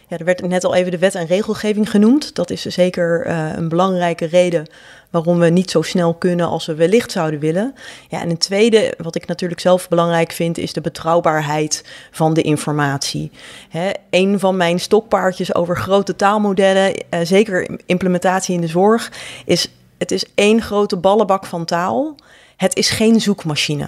ja, 0.08 0.18
er 0.18 0.26
werd 0.26 0.48
net 0.48 0.64
al 0.64 0.76
even 0.76 0.92
de 0.92 0.98
wet 0.98 1.16
en 1.16 1.26
regelgeving 1.26 1.90
genoemd. 1.90 2.36
Dat 2.36 2.50
is 2.50 2.66
zeker 2.66 3.28
uh, 3.28 3.50
een 3.56 3.70
belangrijke 3.70 4.26
reden 4.26 4.68
waarom 5.10 5.40
we 5.40 5.50
niet 5.50 5.72
zo 5.72 5.82
snel 5.82 6.14
kunnen 6.14 6.48
als 6.48 6.66
we 6.66 6.76
wellicht 6.76 7.12
zouden 7.12 7.40
willen. 7.40 7.76
Ja, 8.10 8.22
en 8.22 8.30
een 8.30 8.38
tweede, 8.38 8.94
wat 8.98 9.16
ik 9.16 9.28
natuurlijk 9.28 9.62
zelf 9.62 9.88
belangrijk 9.88 10.32
vind, 10.32 10.58
is 10.58 10.74
de 10.74 10.82
betrouwbaarheid 10.82 11.84
van 12.12 12.34
de 12.34 12.42
informatie. 12.42 13.32
Hè, 13.70 13.90
een 14.10 14.40
van 14.40 14.58
mijn 14.58 14.80
stokpaardjes 14.80 15.56
over 15.56 15.78
grote 15.78 16.16
taalmodellen, 16.16 16.94
uh, 16.96 17.20
zeker 17.24 17.80
implementatie 17.86 18.56
in 18.56 18.62
de 18.62 18.68
zorg, 18.68 19.12
is 19.46 19.70
het 19.98 20.12
is 20.12 20.26
één 20.36 20.62
grote 20.62 20.98
ballenbak 20.98 21.46
van 21.46 21.66
taal. 21.66 22.16
Het 22.58 22.76
is 22.76 22.90
geen 22.90 23.22
zoekmachine. 23.22 23.88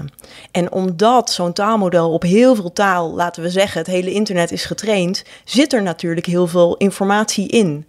En 0.52 0.72
omdat 0.72 1.32
zo'n 1.32 1.54
taalmodel 1.54 2.14
op 2.14 2.22
heel 2.22 2.56
veel 2.56 2.74
taal, 2.74 3.14
laten 3.14 3.44
we 3.44 3.50
zeggen, 3.50 3.80
het 3.80 3.88
hele 3.88 4.12
internet 4.12 4.52
is 4.52 4.66
getraind, 4.66 5.24
zit 5.44 5.74
er 5.74 5.84
natuurlijk 5.84 6.26
heel 6.26 6.48
veel 6.48 6.78
informatie 6.78 7.48
in. 7.48 7.86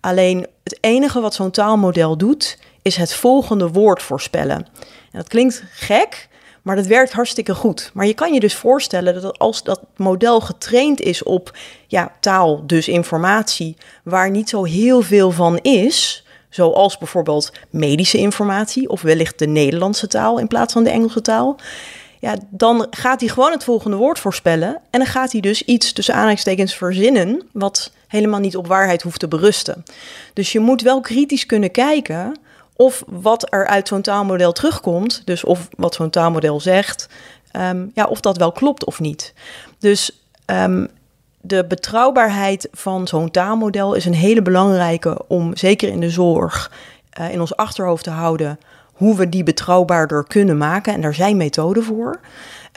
Alleen 0.00 0.46
het 0.62 0.78
enige 0.80 1.20
wat 1.20 1.34
zo'n 1.34 1.50
taalmodel 1.50 2.16
doet, 2.16 2.58
is 2.82 2.96
het 2.96 3.14
volgende 3.14 3.68
woord 3.68 4.02
voorspellen. 4.02 4.66
En 5.12 5.18
dat 5.18 5.28
klinkt 5.28 5.62
gek, 5.70 6.28
maar 6.62 6.76
dat 6.76 6.86
werkt 6.86 7.12
hartstikke 7.12 7.54
goed. 7.54 7.90
Maar 7.94 8.06
je 8.06 8.14
kan 8.14 8.32
je 8.32 8.40
dus 8.40 8.54
voorstellen 8.54 9.22
dat 9.22 9.38
als 9.38 9.62
dat 9.62 9.80
model 9.96 10.40
getraind 10.40 11.00
is 11.00 11.22
op 11.22 11.56
ja, 11.86 12.12
taal, 12.20 12.66
dus 12.66 12.88
informatie, 12.88 13.76
waar 14.04 14.30
niet 14.30 14.48
zo 14.48 14.64
heel 14.64 15.02
veel 15.02 15.30
van 15.30 15.58
is, 15.58 16.26
zoals 16.48 16.98
bijvoorbeeld 16.98 17.52
medische 17.70 18.18
informatie 18.18 18.88
of 18.88 19.02
wellicht 19.02 19.38
de 19.38 19.46
Nederlandse 19.46 20.06
taal 20.06 20.38
in 20.38 20.48
plaats 20.48 20.72
van 20.72 20.84
de 20.84 20.90
Engelse 20.90 21.20
taal. 21.20 21.56
Ja, 22.20 22.36
dan 22.50 22.86
gaat 22.90 23.20
hij 23.20 23.28
gewoon 23.28 23.52
het 23.52 23.64
volgende 23.64 23.96
woord 23.96 24.18
voorspellen. 24.18 24.80
En 24.90 24.98
dan 24.98 25.06
gaat 25.06 25.32
hij 25.32 25.40
dus 25.40 25.62
iets 25.62 25.92
tussen 25.92 26.14
aanhalingstekens 26.14 26.74
verzinnen, 26.74 27.42
wat 27.52 27.92
helemaal 28.06 28.40
niet 28.40 28.56
op 28.56 28.66
waarheid 28.66 29.02
hoeft 29.02 29.20
te 29.20 29.28
berusten. 29.28 29.84
Dus 30.32 30.52
je 30.52 30.60
moet 30.60 30.82
wel 30.82 31.00
kritisch 31.00 31.46
kunnen 31.46 31.70
kijken 31.70 32.38
of 32.76 33.02
wat 33.06 33.52
er 33.52 33.66
uit 33.66 33.88
zo'n 33.88 34.02
taalmodel 34.02 34.52
terugkomt, 34.52 35.22
dus 35.24 35.44
of 35.44 35.68
wat 35.76 35.94
zo'n 35.94 36.10
taalmodel 36.10 36.60
zegt, 36.60 37.08
ehm, 37.50 37.86
ja, 37.94 38.04
of 38.04 38.20
dat 38.20 38.36
wel 38.36 38.52
klopt 38.52 38.84
of 38.84 39.00
niet. 39.00 39.34
Dus 39.78 40.22
um, 40.46 40.88
de 41.40 41.64
betrouwbaarheid 41.64 42.68
van 42.72 43.08
zo'n 43.08 43.30
taalmodel 43.30 43.94
is 43.94 44.04
een 44.04 44.14
hele 44.14 44.42
belangrijke 44.42 45.20
om 45.28 45.56
zeker 45.56 45.88
in 45.88 46.00
de 46.00 46.10
zorg 46.10 46.72
uh, 47.20 47.32
in 47.32 47.40
ons 47.40 47.56
achterhoofd 47.56 48.04
te 48.04 48.10
houden 48.10 48.58
hoe 48.92 49.16
we 49.16 49.28
die 49.28 49.42
betrouwbaarder 49.42 50.24
kunnen 50.24 50.58
maken. 50.58 50.94
En 50.94 51.00
daar 51.00 51.14
zijn 51.14 51.36
methoden 51.36 51.82
voor. 51.82 52.20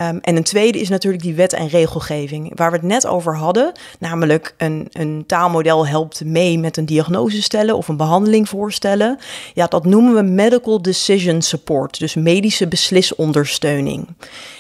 Um, 0.02 0.20
en 0.22 0.36
een 0.36 0.44
tweede 0.44 0.80
is 0.80 0.90
natuurlijk 0.90 1.24
die 1.24 1.36
wet 1.36 1.54
en 1.54 1.68
regelgeving, 1.68 2.52
waar 2.56 2.72
we 2.72 2.78
het 2.78 2.86
net 2.86 3.08
over 3.08 3.36
hadden. 3.36 3.72
Namelijk 4.00 4.54
een, 4.58 4.88
een 4.92 5.24
taalmodel 5.28 5.88
helpt 5.88 6.26
mee 6.26 6.60
met 6.60 6.78
een 6.78 6.86
diagnose 6.86 7.42
stellen 7.42 7.78
of 7.78 7.88
een 7.88 7.98
behandeling 7.98 8.50
voorstellen. 8.50 9.18
Ja, 9.54 9.68
dat 9.68 9.86
noemen 9.86 10.16
we 10.16 10.22
medical 10.22 10.82
decision 10.82 11.42
support, 11.42 12.00
dus 12.00 12.16
medische 12.16 12.68
beslisondersteuning. 12.68 14.08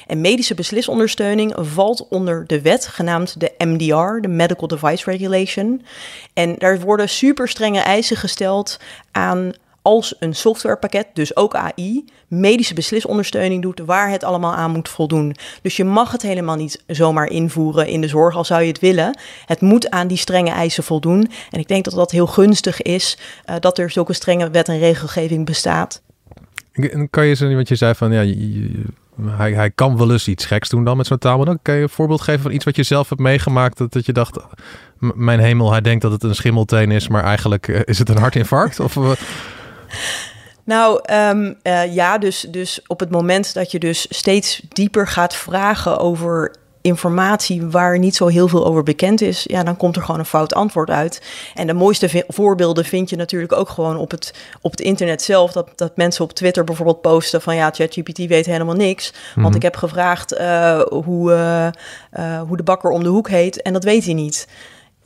En 0.07 0.21
medische 0.21 0.53
beslisondersteuning 0.53 1.53
valt 1.55 2.07
onder 2.09 2.47
de 2.47 2.61
wet 2.61 2.87
genaamd 2.87 3.39
de 3.39 3.51
MDR, 3.57 4.21
de 4.21 4.27
Medical 4.27 4.67
Device 4.67 5.11
Regulation. 5.11 5.81
En 6.33 6.55
daar 6.57 6.79
worden 6.79 7.09
super 7.09 7.47
strenge 7.47 7.79
eisen 7.79 8.17
gesteld 8.17 8.79
aan 9.11 9.51
als 9.81 10.15
een 10.19 10.35
softwarepakket, 10.35 11.07
dus 11.13 11.35
ook 11.35 11.55
AI, 11.55 12.05
medische 12.27 12.73
beslisondersteuning 12.73 13.61
doet 13.61 13.81
waar 13.85 14.09
het 14.09 14.23
allemaal 14.23 14.53
aan 14.53 14.71
moet 14.71 14.89
voldoen. 14.89 15.35
Dus 15.61 15.77
je 15.77 15.83
mag 15.83 16.11
het 16.11 16.21
helemaal 16.21 16.55
niet 16.55 16.83
zomaar 16.87 17.29
invoeren 17.29 17.87
in 17.87 18.01
de 18.01 18.07
zorg, 18.07 18.35
al 18.35 18.45
zou 18.45 18.61
je 18.61 18.67
het 18.67 18.79
willen. 18.79 19.17
Het 19.45 19.61
moet 19.61 19.89
aan 19.89 20.07
die 20.07 20.17
strenge 20.17 20.51
eisen 20.51 20.83
voldoen. 20.83 21.31
En 21.49 21.59
ik 21.59 21.67
denk 21.67 21.83
dat 21.83 21.93
dat 21.93 22.11
heel 22.11 22.27
gunstig 22.27 22.81
is, 22.81 23.17
uh, 23.49 23.55
dat 23.59 23.77
er 23.77 23.89
zulke 23.89 24.13
strenge 24.13 24.49
wet 24.49 24.67
en 24.67 24.79
regelgeving 24.79 25.45
bestaat. 25.45 26.01
Kan 27.09 27.25
je 27.25 27.33
zo, 27.33 27.53
want 27.53 27.67
je 27.67 27.75
zei 27.75 27.95
van 27.95 28.11
ja, 28.11 28.35
hij, 29.25 29.53
hij 29.53 29.71
kan 29.71 29.97
wel 29.97 30.11
eens 30.11 30.27
iets 30.27 30.45
geks 30.45 30.69
doen 30.69 30.83
dan 30.83 30.97
met 30.97 31.07
zo'n 31.07 31.17
taal. 31.17 31.45
dan 31.45 31.59
kan 31.61 31.75
je 31.75 31.81
een 31.81 31.89
voorbeeld 31.89 32.21
geven 32.21 32.41
van 32.41 32.51
iets 32.51 32.65
wat 32.65 32.75
je 32.75 32.83
zelf 32.83 33.09
hebt 33.09 33.21
meegemaakt. 33.21 33.77
Dat, 33.77 33.93
dat 33.93 34.05
je 34.05 34.13
dacht, 34.13 34.37
mijn 34.99 35.39
hemel, 35.39 35.71
hij 35.71 35.81
denkt 35.81 36.01
dat 36.01 36.11
het 36.11 36.23
een 36.23 36.35
schimmelteen 36.35 36.91
is, 36.91 37.07
maar 37.07 37.23
eigenlijk 37.23 37.67
uh, 37.67 37.79
is 37.83 37.99
het 37.99 38.09
een 38.09 38.17
hartinfarct? 38.17 38.79
of 38.79 38.95
nou 40.63 41.01
um, 41.13 41.57
uh, 41.63 41.93
ja, 41.93 42.17
dus, 42.17 42.47
dus 42.49 42.81
op 42.87 42.99
het 42.99 43.09
moment 43.09 43.53
dat 43.53 43.71
je 43.71 43.79
dus 43.79 44.05
steeds 44.09 44.61
dieper 44.69 45.07
gaat 45.07 45.35
vragen 45.35 45.97
over 45.97 46.59
informatie 46.81 47.65
waar 47.65 47.99
niet 47.99 48.15
zo 48.15 48.27
heel 48.27 48.47
veel 48.47 48.65
over 48.65 48.83
bekend 48.83 49.21
is, 49.21 49.43
ja, 49.43 49.63
dan 49.63 49.77
komt 49.77 49.95
er 49.95 50.01
gewoon 50.01 50.19
een 50.19 50.25
fout 50.25 50.53
antwoord 50.53 50.89
uit. 50.89 51.21
En 51.55 51.67
de 51.67 51.73
mooiste 51.73 52.25
voorbeelden 52.27 52.85
vind 52.85 53.09
je 53.09 53.15
natuurlijk 53.15 53.53
ook 53.53 53.69
gewoon 53.69 53.97
op 53.97 54.11
het, 54.11 54.33
op 54.61 54.71
het 54.71 54.79
internet 54.79 55.21
zelf. 55.21 55.51
Dat, 55.51 55.69
dat 55.75 55.97
mensen 55.97 56.23
op 56.23 56.31
Twitter 56.31 56.63
bijvoorbeeld 56.63 57.01
posten 57.01 57.41
van 57.41 57.55
ja, 57.55 57.71
ChatGPT 57.71 58.17
weet 58.17 58.45
helemaal 58.45 58.75
niks. 58.75 59.13
Want 59.35 59.47
mhm. 59.47 59.55
ik 59.55 59.61
heb 59.61 59.75
gevraagd 59.75 60.33
uh, 60.33 60.81
hoe, 60.81 61.31
uh, 62.19 62.41
hoe 62.41 62.57
de 62.57 62.63
bakker 62.63 62.89
om 62.89 63.03
de 63.03 63.09
hoek 63.09 63.29
heet 63.29 63.61
en 63.61 63.73
dat 63.73 63.83
weet 63.83 64.05
hij 64.05 64.13
niet. 64.13 64.47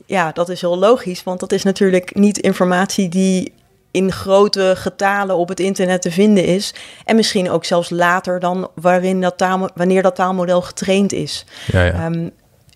Ja, 0.06 0.32
dat 0.32 0.48
is 0.48 0.60
heel 0.60 0.78
logisch, 0.78 1.22
want 1.22 1.40
dat 1.40 1.52
is 1.52 1.62
natuurlijk 1.62 2.14
niet 2.14 2.38
informatie 2.38 3.08
die 3.08 3.52
in 3.96 4.12
grote 4.12 4.72
getalen 4.76 5.36
op 5.36 5.48
het 5.48 5.60
internet 5.60 6.02
te 6.02 6.10
vinden 6.10 6.44
is. 6.44 6.74
En 7.04 7.16
misschien 7.16 7.50
ook 7.50 7.64
zelfs 7.64 7.90
later 7.90 8.40
dan 8.40 8.68
waarin 8.74 9.20
dat 9.20 9.38
taal, 9.38 9.68
wanneer 9.74 10.02
dat 10.02 10.14
taalmodel 10.14 10.62
getraind 10.62 11.12
is. 11.12 11.46
Ja, 11.66 11.82
ja. 11.82 12.06
Um, 12.06 12.30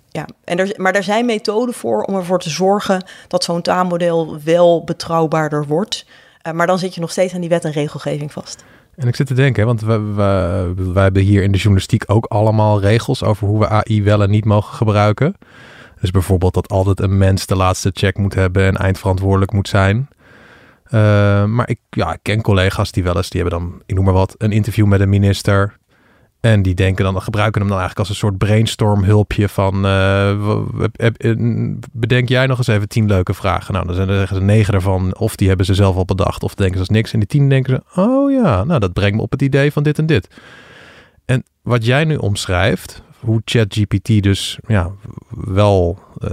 ja. 0.09 0.27
En 0.45 0.59
er, 0.59 0.75
maar 0.77 0.95
er 0.95 1.03
zijn 1.03 1.27
methoden 1.27 1.75
voor 1.75 2.03
om 2.03 2.15
ervoor 2.15 2.39
te 2.39 2.51
zorgen 2.51 3.05
dat 3.29 3.45
zo'n 3.45 3.63
taalmodel 3.63 4.39
wel 4.45 4.85
betrouwbaarder 4.85 5.67
wordt. 5.67 6.07
Uh, 6.47 6.53
maar 6.53 6.67
dan 6.67 6.79
zit 6.79 6.95
je 6.95 7.01
nog 7.01 7.11
steeds 7.11 7.35
aan 7.35 7.41
die 7.41 7.49
wet 7.49 7.65
en 7.65 7.73
regelgeving 7.73 8.33
vast. 8.33 8.65
En 8.97 9.09
ik 9.09 9.17
zit 9.17 9.27
te 9.27 9.35
denken, 9.35 9.67
want 9.67 9.81
we, 9.81 9.99
we, 9.99 10.73
we 10.93 11.01
hebben 11.01 11.23
hier 11.23 11.43
in 11.43 11.53
de 11.53 11.59
journalistiek 11.59 12.05
ook 12.07 12.25
allemaal 12.25 12.81
regels 12.81 13.23
over 13.23 13.47
hoe 13.47 13.59
we 13.59 13.69
AI 13.69 14.03
wel 14.03 14.23
en 14.23 14.31
niet 14.31 14.45
mogen 14.45 14.75
gebruiken. 14.75 15.37
Dus 16.01 16.11
bijvoorbeeld 16.11 16.55
dat 16.55 16.69
altijd 16.69 17.01
een 17.01 17.19
mens 17.19 17.47
de 17.47 17.57
laatste 17.57 17.91
check 17.95 18.17
moet 18.17 18.35
hebben 18.35 18.67
en 18.67 18.77
eindverantwoordelijk 18.77 19.53
moet 19.53 19.69
zijn. 19.69 20.09
Uh, 20.95 21.45
maar 21.45 21.69
ik, 21.69 21.79
ja, 21.91 22.13
ik 22.13 22.19
ken 22.23 22.43
collega's 22.43 22.93
die 22.93 23.03
wel 23.03 23.17
eens, 23.17 23.31
die 23.31 23.41
hebben 23.41 23.61
dan, 23.61 23.83
ik 23.87 23.95
noem 23.95 24.05
maar 24.05 24.15
wat, 24.15 24.35
een 24.39 24.53
interview 24.53 24.87
met 24.87 25.01
een 25.01 25.09
minister. 25.09 25.79
En 26.41 26.63
die 26.63 26.75
denken 26.75 27.05
dan, 27.05 27.23
gebruiken 27.23 27.61
hem 27.61 27.71
dan 27.71 27.81
eigenlijk 27.81 28.09
als 28.09 28.09
een 28.09 28.27
soort 28.27 28.39
brainstorm 28.39 29.05
hulpje 29.05 29.49
van, 29.49 29.87
uh, 29.87 30.63
bedenk 31.93 32.29
jij 32.29 32.47
nog 32.47 32.59
eens 32.59 32.67
even 32.67 32.89
tien 32.89 33.07
leuke 33.07 33.35
vragen. 33.35 33.75
Nou, 33.75 33.87
dan 33.87 33.95
zijn 33.95 34.09
er 34.09 34.27
ze 34.27 34.41
negen 34.41 34.75
ervan, 34.75 35.17
of 35.17 35.37
die 35.37 35.49
hebben 35.49 35.67
ze 35.67 35.75
zelf 35.75 35.97
al 35.97 36.05
bedacht, 36.05 36.43
of 36.43 36.55
denken 36.55 36.75
ze 36.75 36.81
als 36.81 36.89
niks. 36.89 37.13
En 37.13 37.19
die 37.19 37.29
tien 37.29 37.49
denken 37.49 37.75
ze, 37.75 38.01
oh 38.01 38.31
ja, 38.31 38.65
nou 38.65 38.81
dat 38.81 38.93
brengt 38.93 39.17
me 39.17 39.23
op 39.23 39.31
het 39.31 39.43
idee 39.43 39.73
van 39.73 39.83
dit 39.83 39.99
en 39.99 40.07
dit. 40.07 40.29
En 41.25 41.45
wat 41.63 41.85
jij 41.85 42.05
nu 42.05 42.17
omschrijft, 42.17 43.03
hoe 43.21 43.43
ChatGPT 43.45 44.23
dus 44.23 44.59
ja, 44.67 44.91
wel 45.31 45.99
uh, 46.19 46.31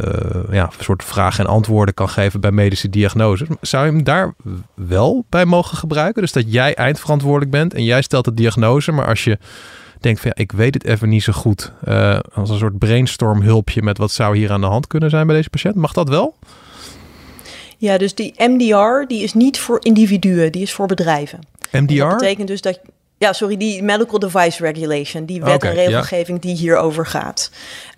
ja, 0.51 0.63
een 0.63 0.84
soort 0.84 1.03
vragen 1.03 1.46
en 1.46 1.50
antwoorden 1.50 1.94
kan 1.94 2.10
geven 2.10 2.41
bij 2.41 2.51
medische 2.51 2.89
diagnoses. 2.89 3.48
Zou 3.62 3.86
je 3.86 3.91
hem 3.91 4.03
daar 4.03 4.34
wel 4.74 5.25
bij 5.29 5.46
mogen 5.46 5.77
gebruiken? 5.77 6.22
Dus 6.22 6.32
dat 6.32 6.51
jij 6.53 6.75
eindverantwoordelijk 6.75 7.51
bent 7.51 7.74
en 7.74 7.84
jij 7.84 8.01
stelt 8.01 8.25
de 8.25 8.34
diagnose, 8.34 8.91
maar 8.91 9.08
als 9.08 9.24
je 9.24 9.38
denkt 10.00 10.20
van 10.20 10.32
ja, 10.36 10.41
ik 10.41 10.51
weet 10.51 10.74
het 10.74 10.86
even 10.86 11.10
niet 11.10 11.24
zo 11.24 11.34
goed, 11.34 11.72
uh, 11.88 12.20
als 12.34 12.50
een 12.50 12.58
soort 12.58 12.77
brainstorm 12.77 13.41
hulpje 13.41 13.82
met 13.82 13.98
wat 13.98 14.12
zou 14.12 14.38
hier 14.38 14.51
aan 14.51 14.62
de 14.62 14.67
hand 14.67 14.88
kunnen 14.88 15.10
zijn 15.10 15.27
bij 15.27 15.36
deze 15.36 15.50
patiënt, 15.50 15.75
mag 15.75 15.94
dat 15.94 16.10
wel? 16.10 16.36
Ja, 17.77 17.98
dus 17.98 18.15
die 18.15 18.34
MDR 18.38 19.08
die 19.08 19.24
is 19.24 19.34
niet 19.34 19.60
voor 19.60 19.77
individuen, 19.82 20.51
die 20.51 20.62
is 20.62 20.74
voor 20.74 20.88
bedrijven. 20.88 21.39
MDR? 21.72 21.96
dat 21.96 22.17
betekent 22.17 22.48
dus 22.48 22.62
dat 22.62 22.79
ja, 23.17 23.33
sorry, 23.33 23.57
die 23.57 23.83
Medical 23.83 24.19
Device 24.19 24.63
Regulation, 24.63 25.25
die 25.25 25.43
wet 25.43 25.63
en 25.63 25.74
regelgeving 25.74 26.41
die 26.41 26.55
hierover 26.55 27.05
gaat. 27.05 27.51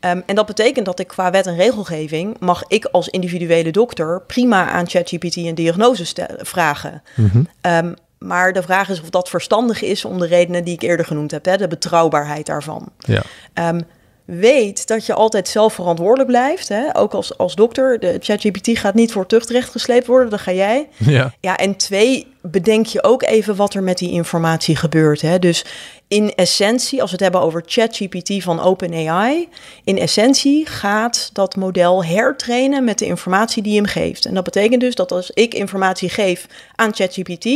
Um, 0.06 0.24
en 0.26 0.36
dat 0.36 0.46
betekent 0.46 0.86
dat 0.86 1.00
ik 1.00 1.08
qua 1.08 1.32
wet 1.32 1.48
en 1.48 1.56
regelgeving 1.56 2.36
mag 2.40 2.64
ik 2.68 2.86
als 2.86 3.08
individuele 3.08 3.72
dokter 3.72 4.22
prima 4.22 4.70
aan 4.70 4.90
ChatGPT 4.90 5.36
een 5.36 5.56
diagnose 5.56 6.28
vragen. 6.42 7.02
Mm 7.16 7.48
um, 7.62 7.94
maar 8.20 8.54
de 8.54 8.62
vraag 8.62 8.90
is 8.90 9.02
of 9.02 9.10
dat 9.10 9.30
verstandig 9.30 9.82
is 9.82 10.06
om 10.06 10.20
de 10.20 10.28
redenen 10.28 10.64
die 10.64 10.74
ik 10.74 10.82
eerder 10.82 11.06
genoemd 11.06 11.32
heb, 11.32 11.46
hè, 11.46 11.58
de 11.58 11.68
betrouwbaarheid 11.68 12.46
daarvan. 12.46 12.90
Ja. 12.98 13.24
Um, 13.70 13.86
weet 14.30 14.88
dat 14.88 15.06
je 15.06 15.14
altijd 15.14 15.48
zelf 15.48 15.74
verantwoordelijk 15.74 16.30
blijft. 16.30 16.68
Hè? 16.68 16.98
Ook 16.98 17.14
als, 17.14 17.38
als 17.38 17.56
dokter. 17.56 18.00
De 18.00 18.18
ChatGPT 18.20 18.78
gaat 18.78 18.94
niet 18.94 19.12
voor 19.12 19.26
tuchtrecht 19.26 19.70
gesleept 19.70 20.08
worden, 20.08 20.30
dat 20.30 20.40
ga 20.40 20.52
jij. 20.52 20.88
Ja. 20.98 21.34
ja, 21.40 21.58
en 21.58 21.76
twee, 21.76 22.28
bedenk 22.42 22.86
je 22.86 23.04
ook 23.04 23.24
even 23.24 23.56
wat 23.56 23.74
er 23.74 23.84
met 23.84 23.98
die 23.98 24.12
informatie 24.12 24.76
gebeurt. 24.76 25.22
Hè? 25.22 25.40
Dus 25.40 25.66
in 26.08 26.34
essentie, 26.36 27.02
als 27.02 27.12
we 27.12 27.16
het 27.16 27.26
hebben 27.26 27.42
over 27.42 27.64
ChatGPT 27.66 28.44
van 28.44 28.62
OpenAI, 28.62 29.48
in 29.84 29.98
essentie 29.98 30.66
gaat 30.66 31.30
dat 31.34 31.56
model 31.56 32.06
hertrainen 32.06 32.84
met 32.84 33.00
de 33.00 33.06
informatie 33.06 33.64
die 33.64 33.76
hem 33.76 33.86
geeft. 33.86 34.26
En 34.26 34.34
dat 34.34 34.44
betekent 34.44 34.82
dus 34.82 34.96
dat 34.96 35.12
als 35.12 35.32
ik 35.32 35.54
informatie 35.54 36.10
geef 36.10 36.46
aan 36.76 36.96
ChatGPT, 36.96 37.50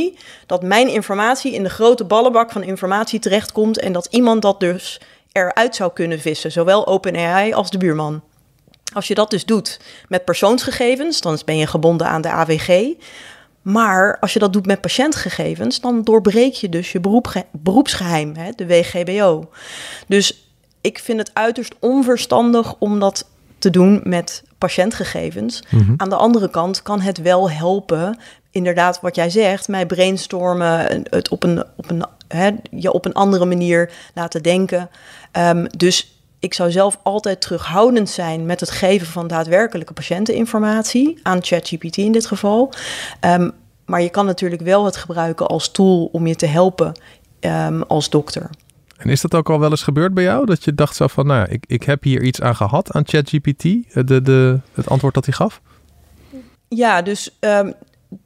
dat 0.45 0.63
mijn 0.63 0.87
informatie 0.87 1.53
in 1.53 1.63
de 1.63 1.69
grote 1.69 2.03
ballenbak 2.03 2.51
van 2.51 2.63
informatie 2.63 3.19
terechtkomt 3.19 3.79
en 3.79 3.93
dat 3.93 4.07
iemand 4.09 4.41
dat 4.41 4.59
dus 4.59 4.99
eruit 5.33 5.75
zou 5.75 5.93
kunnen 5.93 6.19
vissen, 6.19 6.51
zowel 6.51 6.87
OpenAI 6.87 7.53
als 7.53 7.69
de 7.69 7.77
buurman. 7.77 8.23
Als 8.93 9.07
je 9.07 9.15
dat 9.15 9.29
dus 9.29 9.45
doet 9.45 9.79
met 10.07 10.25
persoonsgegevens, 10.25 11.21
dan 11.21 11.39
ben 11.45 11.57
je 11.57 11.67
gebonden 11.67 12.07
aan 12.07 12.21
de 12.21 12.29
AVG. 12.29 12.93
Maar 13.61 14.17
als 14.19 14.33
je 14.33 14.39
dat 14.39 14.53
doet 14.53 14.65
met 14.65 14.81
patiëntgegevens, 14.81 15.81
dan 15.81 16.01
doorbreek 16.01 16.53
je 16.53 16.69
dus 16.69 16.91
je 16.91 16.99
beroepsgeheim, 17.51 18.35
hè, 18.35 18.51
de 18.55 18.67
WGBO. 18.67 19.49
Dus 20.07 20.47
ik 20.81 20.99
vind 20.99 21.19
het 21.19 21.31
uiterst 21.33 21.75
onverstandig 21.79 22.75
om 22.79 22.99
dat 22.99 23.27
te 23.63 23.69
doen 23.69 24.01
met 24.03 24.43
patiëntgegevens. 24.57 25.63
Mhm. 25.69 25.93
Aan 25.97 26.09
de 26.09 26.15
andere 26.15 26.49
kant 26.49 26.81
kan 26.81 27.01
het 27.01 27.17
wel 27.21 27.51
helpen, 27.51 28.17
inderdaad, 28.51 29.01
wat 29.01 29.15
jij 29.15 29.29
zegt, 29.29 29.67
mij 29.67 29.85
brainstormen, 29.85 31.03
het 31.09 31.29
op 31.29 31.43
een, 31.43 31.63
op 31.75 31.89
een, 31.89 32.05
hè, 32.27 32.49
je 32.71 32.91
op 32.91 33.05
een 33.05 33.13
andere 33.13 33.45
manier 33.45 33.91
laten 34.13 34.43
denken. 34.43 34.89
Ehm, 35.31 35.65
dus 35.77 36.21
ik 36.39 36.53
zou 36.53 36.71
zelf 36.71 36.99
altijd 37.03 37.41
terughoudend 37.41 38.09
zijn 38.09 38.45
met 38.45 38.59
het 38.59 38.71
geven 38.71 39.07
van 39.07 39.27
daadwerkelijke 39.27 39.93
patiënteninformatie 39.93 41.19
aan 41.21 41.43
ChatGPT 41.43 41.97
in 41.97 42.11
dit 42.11 42.25
geval. 42.25 42.73
Ehm, 43.19 43.49
maar 43.85 44.01
je 44.01 44.09
kan 44.09 44.25
natuurlijk 44.25 44.61
wel 44.61 44.85
het 44.85 44.95
gebruiken 44.95 45.47
als 45.47 45.71
tool 45.71 46.09
om 46.11 46.27
je 46.27 46.35
te 46.35 46.45
helpen 46.45 46.91
ehm, 47.39 47.81
als 47.81 48.09
dokter. 48.09 48.49
En 49.03 49.09
is 49.09 49.21
dat 49.21 49.35
ook 49.35 49.49
al 49.49 49.59
wel 49.59 49.69
eens 49.69 49.83
gebeurd 49.83 50.13
bij 50.13 50.23
jou? 50.23 50.45
Dat 50.45 50.63
je 50.63 50.75
dacht 50.75 50.95
zo 50.95 51.07
van, 51.07 51.27
nou, 51.27 51.47
ik, 51.49 51.63
ik 51.67 51.83
heb 51.83 52.03
hier 52.03 52.23
iets 52.23 52.41
aan 52.41 52.55
gehad 52.55 52.91
aan 52.91 53.03
ChatGPT, 53.05 53.63
eh, 53.63 54.03
de, 54.05 54.21
de, 54.21 54.59
het 54.73 54.89
antwoord 54.89 55.13
dat 55.13 55.25
hij 55.25 55.33
gaf? 55.33 55.61
Ja, 56.67 57.01
dus 57.01 57.37
ehm, 57.39 57.71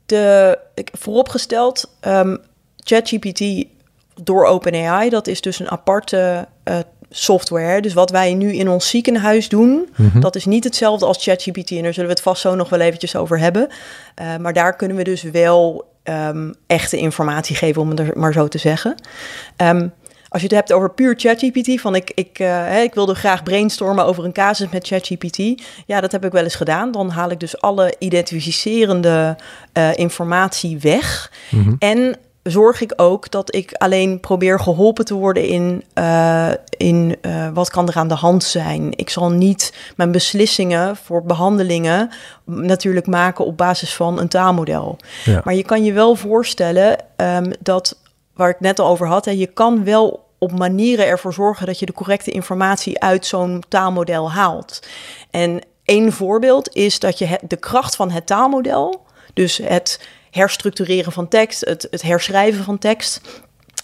de, 0.06 0.58
ik, 0.74 0.90
vooropgesteld, 0.94 1.96
ehm, 2.00 2.36
ChatGPT 2.76 3.66
door 4.24 4.46
OpenAI, 4.46 5.10
dat 5.10 5.28
is 5.28 5.42
dus 5.42 5.60
een 5.60 5.70
aparte 5.72 6.48
eh, 6.64 6.78
software. 7.10 7.82
Dus 7.82 7.94
wat 7.94 8.10
wij 8.10 8.34
nu 8.34 8.54
in 8.54 8.70
ons 8.70 8.90
ziekenhuis 8.90 9.50
doen, 9.50 9.90
Mhm. 9.96 10.20
dat 10.20 10.36
is 10.36 10.46
niet 10.46 10.64
hetzelfde 10.64 11.06
als 11.06 11.24
ChatGPT. 11.24 11.72
En 11.72 11.84
daar 11.84 11.94
zullen 11.94 12.10
we 12.10 12.16
het 12.16 12.24
vast 12.24 12.42
zo 12.42 12.56
nog 12.56 12.70
wel 12.70 12.80
eventjes 12.80 13.16
over 13.16 13.40
hebben. 13.40 13.68
Eh, 14.16 14.36
maar 14.38 14.54
daar 14.54 14.76
kunnen 14.76 14.98
we 14.98 15.04
dus 15.04 15.22
wel 15.22 15.96
ehm, 16.04 16.52
echte 16.68 16.98
informatie 16.98 17.56
geven, 17.56 17.82
om 17.82 17.90
het 17.90 18.16
maar 18.16 18.34
zo 18.34 18.48
te 18.48 18.58
zeggen. 18.58 18.96
Ehm, 19.56 19.88
als 20.30 20.42
je 20.42 20.48
het 20.48 20.56
hebt 20.56 20.74
over 20.74 20.90
puur 20.90 21.14
ChatGPT, 21.18 21.82
van 21.82 21.96
ik, 21.96 22.12
ik, 22.16 22.40
eh, 22.40 22.84
ik 22.84 22.94
wilde 22.94 23.16
graag 23.16 23.44
brainstormen 23.44 24.06
over 24.06 24.26
een 24.26 24.32
casus 24.32 24.70
met 24.70 24.88
ChatGPT. 24.88 25.64
Ja, 25.86 26.02
dat 26.02 26.12
heb 26.12 26.26
ik 26.26 26.32
wel 26.32 26.44
eens 26.44 26.56
gedaan. 26.56 26.92
Dan 26.92 27.10
haal 27.10 27.32
ik 27.32 27.40
dus 27.40 27.62
alle 27.62 27.96
identificerende 28.00 29.36
eh, 29.74 29.98
informatie 29.98 30.80
weg. 30.80 31.32
Mhm. 31.50 31.74
En 31.80 32.16
zorg 32.44 32.82
ik 32.82 32.94
ook 32.96 33.32
dat 33.32 33.56
ik 33.56 33.74
alleen 33.74 34.20
probeer 34.20 34.60
geholpen 34.60 35.06
te 35.06 35.14
worden 35.14 35.46
in, 35.46 35.84
eh, 35.94 36.50
in 36.78 37.16
wat 37.54 37.70
kan 37.70 37.88
er 37.88 37.96
aan 37.96 38.08
de 38.08 38.14
hand 38.14 38.44
zijn. 38.44 38.92
Ik 38.96 39.10
zal 39.10 39.30
niet 39.30 39.74
mijn 39.96 40.12
beslissingen 40.12 40.96
voor 40.96 41.24
behandelingen 41.24 42.10
natuurlijk 42.46 43.08
maken 43.08 43.46
op 43.46 43.58
basis 43.58 43.96
van 43.96 44.20
een 44.20 44.28
taalmodel. 44.28 44.98
Ja. 45.26 45.42
Maar 45.44 45.54
je 45.54 45.64
kan 45.64 45.84
je 45.84 45.94
wel 45.94 46.16
voorstellen 46.16 46.98
ehm, 47.16 47.52
dat, 47.60 47.98
waar 48.38 48.50
ik 48.50 48.60
net 48.60 48.80
al 48.80 48.88
over 48.88 49.08
had, 49.08 49.26
hè, 49.26 49.32
je 49.32 49.48
kan 49.48 49.84
wel 49.84 50.26
op 50.38 50.58
manieren 50.58 51.06
ervoor 51.06 51.34
zorgen 51.34 51.66
dat 51.66 51.80
je 51.80 51.86
de 51.86 51.94
correcte 51.94 52.32
informatie 52.32 53.00
uit 53.00 53.26
zo'n 53.26 53.64
taalmodel 53.68 54.32
haalt. 54.32 54.88
En 55.32 55.62
één 55.84 56.12
voorbeeld 56.12 56.76
is 56.76 57.00
dat 57.00 57.18
je 57.18 57.40
de 57.48 57.58
kracht 57.58 57.96
van 57.96 58.12
het 58.12 58.26
taalmodel, 58.26 59.06
dus 59.34 59.58
het 59.58 60.08
herstructureren 60.32 61.12
van 61.12 61.28
tekst, 61.28 61.66
het, 61.66 61.88
het 61.92 62.02
herschrijven 62.02 62.64
van 62.64 62.78
tekst, 62.78 63.22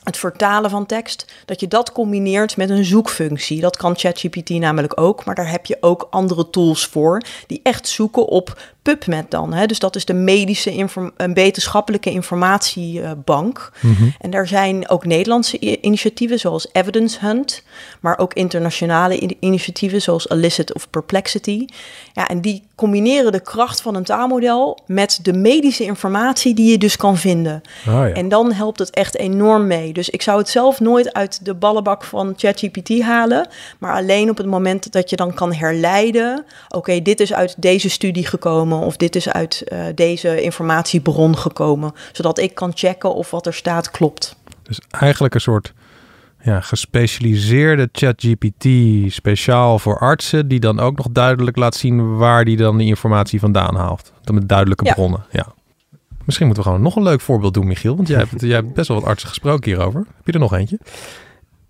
het 0.03 0.17
vertalen 0.17 0.69
van 0.69 0.85
tekst, 0.85 1.33
dat 1.45 1.59
je 1.59 1.67
dat 1.67 1.91
combineert 1.91 2.57
met 2.57 2.69
een 2.69 2.85
zoekfunctie. 2.85 3.61
Dat 3.61 3.77
kan 3.77 3.97
ChatGPT 3.97 4.49
namelijk 4.49 4.99
ook, 5.01 5.25
maar 5.25 5.35
daar 5.35 5.51
heb 5.51 5.65
je 5.65 5.77
ook 5.79 6.07
andere 6.09 6.49
tools 6.49 6.85
voor 6.85 7.21
die 7.47 7.59
echt 7.63 7.87
zoeken 7.87 8.27
op 8.27 8.61
PubMed 8.81 9.31
dan. 9.31 9.53
Hè? 9.53 9.65
Dus 9.65 9.79
dat 9.79 9.95
is 9.95 10.05
de 10.05 10.13
medische 10.13 10.71
inform- 10.71 11.11
en 11.17 11.33
wetenschappelijke 11.33 12.09
informatiebank. 12.09 13.71
En 14.19 14.29
daar 14.29 14.47
zijn 14.47 14.89
ook 14.89 15.05
Nederlandse 15.05 15.81
initiatieven 15.81 16.39
zoals 16.39 16.67
Evidence 16.71 17.19
Hunt, 17.19 17.63
maar 17.99 18.17
ook 18.17 18.33
internationale 18.33 19.37
initiatieven 19.39 20.01
zoals 20.01 20.29
Elicit 20.29 20.73
of 20.73 20.89
Perplexity. 20.89 21.65
Ja, 22.13 22.27
en 22.27 22.41
die 22.41 22.63
combineren 22.75 23.31
de 23.31 23.39
kracht 23.39 23.81
van 23.81 23.95
een 23.95 24.03
taalmodel 24.03 24.79
met 24.85 25.19
de 25.21 25.33
medische 25.33 25.83
informatie 25.83 26.53
die 26.53 26.71
je 26.71 26.77
dus 26.77 26.97
kan 26.97 27.17
vinden. 27.17 27.61
Ah, 27.85 27.93
ja. 27.93 28.07
En 28.07 28.29
dan 28.29 28.51
helpt 28.51 28.79
het 28.79 28.89
echt 28.89 29.17
enorm 29.17 29.67
mee. 29.67 29.93
Dus 29.93 30.09
ik 30.09 30.21
zou 30.21 30.37
het 30.37 30.49
zelf 30.49 30.79
nooit 30.79 31.13
uit 31.13 31.45
de 31.45 31.53
ballenbak 31.53 32.03
van 32.03 32.33
ChatGPT 32.37 33.01
halen. 33.01 33.47
Maar 33.79 33.95
alleen 33.95 34.29
op 34.29 34.37
het 34.37 34.45
moment 34.45 34.91
dat 34.91 35.09
je 35.09 35.15
dan 35.15 35.33
kan 35.33 35.53
herleiden. 35.53 36.45
Oké, 36.69 37.01
dit 37.01 37.19
is 37.19 37.33
uit 37.33 37.55
deze 37.57 37.89
studie 37.89 38.25
gekomen. 38.25 38.79
Of 38.79 38.97
dit 38.97 39.15
is 39.15 39.29
uit 39.29 39.61
eh, 39.61 39.79
deze 39.95 40.41
informatiebron 40.41 41.37
gekomen. 41.37 41.93
Zodat 42.11 42.37
ik 42.39 42.55
kan 42.55 42.71
checken 42.75 43.13
of 43.13 43.31
wat 43.31 43.45
er 43.45 43.53
staat 43.53 43.91
klopt. 43.91 44.35
Dus 44.63 44.79
eigenlijk 44.89 45.33
een 45.33 45.41
soort 45.41 45.73
ja, 46.43 46.59
gespecialiseerde 46.61 47.89
ChatGPT 47.91 48.65
speciaal 49.13 49.79
voor 49.79 49.99
artsen, 49.99 50.47
die 50.47 50.59
dan 50.59 50.79
ook 50.79 50.97
nog 50.97 51.07
duidelijk 51.11 51.57
laat 51.57 51.75
zien 51.75 52.17
waar 52.17 52.45
die 52.45 52.57
dan 52.57 52.77
die 52.77 52.87
informatie 52.87 53.39
vandaan 53.39 53.75
haalt. 53.75 54.13
Dan 54.21 54.35
met 54.35 54.49
duidelijke 54.49 54.85
Ja. 54.85 54.93
bronnen. 54.93 55.25
Ja. 55.31 55.53
Misschien 56.25 56.45
moeten 56.47 56.63
we 56.63 56.69
gewoon 56.69 56.85
nog 56.85 56.95
een 56.95 57.03
leuk 57.03 57.21
voorbeeld 57.21 57.53
doen, 57.53 57.67
Michiel. 57.67 57.95
Want 57.95 58.07
jij 58.07 58.17
hebt, 58.17 58.41
jij 58.51 58.55
hebt 58.55 58.73
best 58.73 58.87
wel 58.87 58.99
wat 58.99 59.09
artsen 59.09 59.29
gesproken 59.29 59.71
hierover. 59.71 59.99
Heb 60.15 60.25
je 60.25 60.31
er 60.31 60.39
nog 60.39 60.53
eentje? 60.53 60.79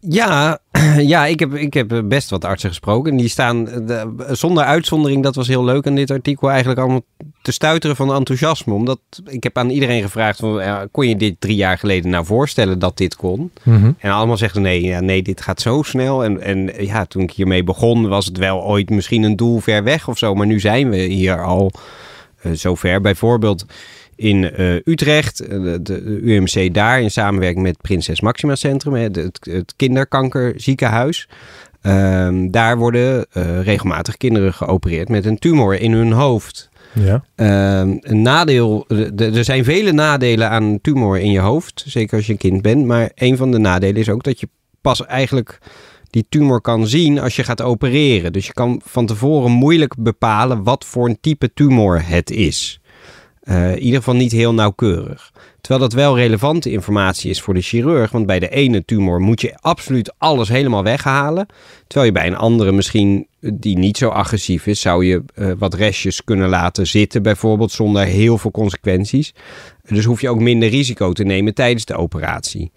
Ja, 0.10 0.60
ja 1.16 1.26
ik, 1.26 1.40
heb, 1.40 1.54
ik 1.54 1.74
heb 1.74 2.02
best 2.06 2.30
wat 2.30 2.46
artsen 2.46 2.70
gesproken. 2.70 3.12
En 3.12 3.18
die 3.18 3.28
staan 3.28 3.70
eh, 3.70 3.88
de- 3.88 4.28
zonder 4.32 4.64
uitzondering, 4.64 5.24
dat 5.24 5.36
was 5.36 5.48
heel 5.48 5.64
leuk 5.64 5.88
aan 5.88 5.96
dit 5.96 6.12
artikel, 6.12 6.50
eigenlijk 6.50 6.80
allemaal 6.80 7.02
te 7.42 7.52
stuiteren 7.52 7.96
van 7.96 8.14
enthousiasme. 8.14 8.74
Omdat 8.74 9.00
ik 9.26 9.44
heb 9.44 9.58
aan 9.58 9.70
iedereen 9.70 10.02
gevraagd, 10.02 10.40
van, 10.40 10.54
ja, 10.54 10.88
kon 10.92 11.08
je 11.08 11.16
dit 11.16 11.36
drie 11.40 11.56
jaar 11.56 11.78
geleden 11.78 12.12
nou 12.12 12.26
voorstellen 12.26 12.80
dat 12.80 12.98
dit 12.98 13.16
kon? 13.16 13.52
En 13.98 14.12
allemaal 14.12 14.38
zeggen 14.38 14.62
ze, 14.62 14.68
nee, 14.68 14.82
ja, 14.84 15.00
nee, 15.00 15.22
dit 15.22 15.42
gaat 15.42 15.62
zo 15.62 15.82
snel. 15.82 16.24
En, 16.24 16.42
en 16.42 16.72
ja, 16.86 17.06
toen 17.06 17.22
ik 17.22 17.32
hiermee 17.32 17.64
begon, 17.64 18.08
was 18.08 18.26
het 18.26 18.38
wel 18.38 18.64
ooit 18.64 18.90
misschien 18.90 19.24
een 19.24 19.36
doel 19.36 19.60
ver 19.60 19.84
weg 19.84 20.08
of 20.08 20.18
zo. 20.18 20.34
Maar 20.36 20.48
nu 20.48 20.60
zijn 20.60 20.90
we 20.90 20.98
hier 20.98 21.44
al 21.46 21.72
eh, 22.42 22.52
zover. 22.52 23.02
Bijvoorbeeld 23.02 23.66
in 24.16 24.52
eh, 24.52 24.76
Utrecht, 24.86 25.40
eh, 25.40 25.50
de, 25.64 25.80
de 25.82 26.20
UMC 26.24 26.74
daar, 26.74 27.02
in 27.02 27.12
samenwerking 27.12 27.64
met 27.64 27.82
Prinses 27.82 28.22
Maxima 28.22 28.56
Centrum, 28.56 28.94
het, 28.94 29.16
het 29.42 29.74
kinderkankerziekenhuis. 29.76 31.28
Ehm, 31.82 32.50
daar 32.50 32.78
worden 32.78 33.26
eh, 33.32 33.62
regelmatig 33.62 34.18
kinderen 34.18 34.54
geopereerd 34.54 35.10
met 35.10 35.26
een 35.26 35.40
tumor 35.40 35.80
in 35.80 35.92
hun 35.92 36.12
hoofd. 36.12 36.70
Ja. 36.94 37.24
Ehm, 37.36 37.98
een 38.00 38.22
nadeel, 38.22 38.86
de- 38.88 39.16
de- 39.16 39.32
er 39.32 39.44
zijn 39.44 39.64
vele 39.64 39.92
nadelen 39.92 40.50
aan 40.50 40.64
een 40.64 40.82
tumor 40.82 41.20
in 41.20 41.32
je 41.32 41.40
hoofd, 41.40 41.84
zeker 41.88 42.18
als 42.18 42.26
je 42.26 42.32
een 42.32 42.38
kind 42.38 42.62
bent. 42.62 42.86
Maar 42.86 43.12
een 43.16 43.38
van 43.38 43.52
de 43.52 43.58
nadelen 43.58 43.96
is 44.02 44.10
ook 44.10 44.24
dat 44.24 44.40
je 44.40 44.48
pas 44.82 45.06
eigenlijk 45.06 45.58
die 46.10 46.26
tumor 46.30 46.62
kan 46.62 46.88
zien 46.88 47.20
als 47.20 47.36
je 47.36 47.44
gaat 47.44 47.62
opereren. 47.62 48.34
Dus 48.34 48.46
je 48.48 48.54
kan 48.54 48.82
van 48.86 49.06
tevoren 49.06 49.52
moeilijk 49.52 49.96
bepalen 49.98 50.64
wat 50.64 50.86
voor 50.86 51.10
een 51.10 51.18
type 51.22 51.54
tumor 51.54 52.02
het 52.08 52.32
is. 52.32 52.80
Eh, 53.44 53.72
in 53.72 53.80
ieder 53.80 53.98
geval 53.98 54.16
niet 54.16 54.32
heel 54.32 54.54
nauwkeurig. 54.54 55.32
Terwijl 55.62 55.90
dat 55.90 55.94
wel 55.94 56.18
relevante 56.18 56.72
informatie 56.72 57.30
is 57.30 57.42
voor 57.42 57.54
de 57.54 57.62
chirurg. 57.62 58.12
Want 58.12 58.26
bij 58.26 58.40
de 58.40 58.50
ene 58.50 58.86
tumor 58.86 59.20
moet 59.20 59.42
je 59.42 59.58
absoluut 59.60 60.14
alles 60.18 60.50
helemaal 60.50 60.84
weghalen. 60.84 61.46
Terwijl 61.88 62.06
je 62.06 62.20
bij 62.20 62.28
een 62.28 62.38
andere 62.38 62.72
misschien 62.72 63.28
eh, 63.40 63.52
die 63.54 63.78
niet 63.78 63.98
zo 63.98 64.10
agressief 64.10 64.68
is, 64.68 64.82
zou 64.82 65.06
je 65.06 65.24
eh, 65.34 65.52
wat 65.58 65.74
restjes 65.74 66.24
kunnen 66.24 66.50
laten 66.50 66.88
zitten, 66.88 67.24
bijvoorbeeld 67.24 67.72
zonder 67.72 68.04
heel 68.04 68.38
veel 68.38 68.52
consequenties. 68.52 69.34
Dus 69.88 70.06
hoef 70.06 70.22
je 70.22 70.30
ook 70.30 70.40
minder 70.40 70.70
risico 70.70 71.12
te 71.12 71.24
nemen 71.24 71.54
tijdens 71.54 71.86
de 71.86 71.96
operatie. 71.96 72.72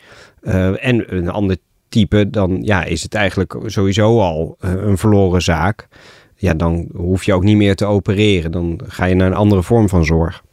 En 0.80 1.14
een 1.16 1.28
ander 1.28 1.56
type, 1.88 2.30
dan 2.30 2.58
ja, 2.62 2.84
is 2.84 3.02
het 3.02 3.14
eigenlijk 3.14 3.56
sowieso 3.66 4.20
al 4.20 4.56
een 4.60 4.98
verloren 4.98 5.42
zaak. 5.42 5.88
Ja, 6.36 6.54
dan 6.54 6.88
hoef 6.94 7.24
je 7.24 7.34
ook 7.34 7.42
niet 7.42 7.56
meer 7.56 7.76
te 7.76 7.84
opereren. 7.84 8.52
Dan 8.52 8.80
ga 8.86 9.04
je 9.04 9.14
naar 9.14 9.26
een 9.26 9.34
andere 9.34 9.62
vorm 9.62 9.88
van 9.88 10.04
zorg. 10.04 10.44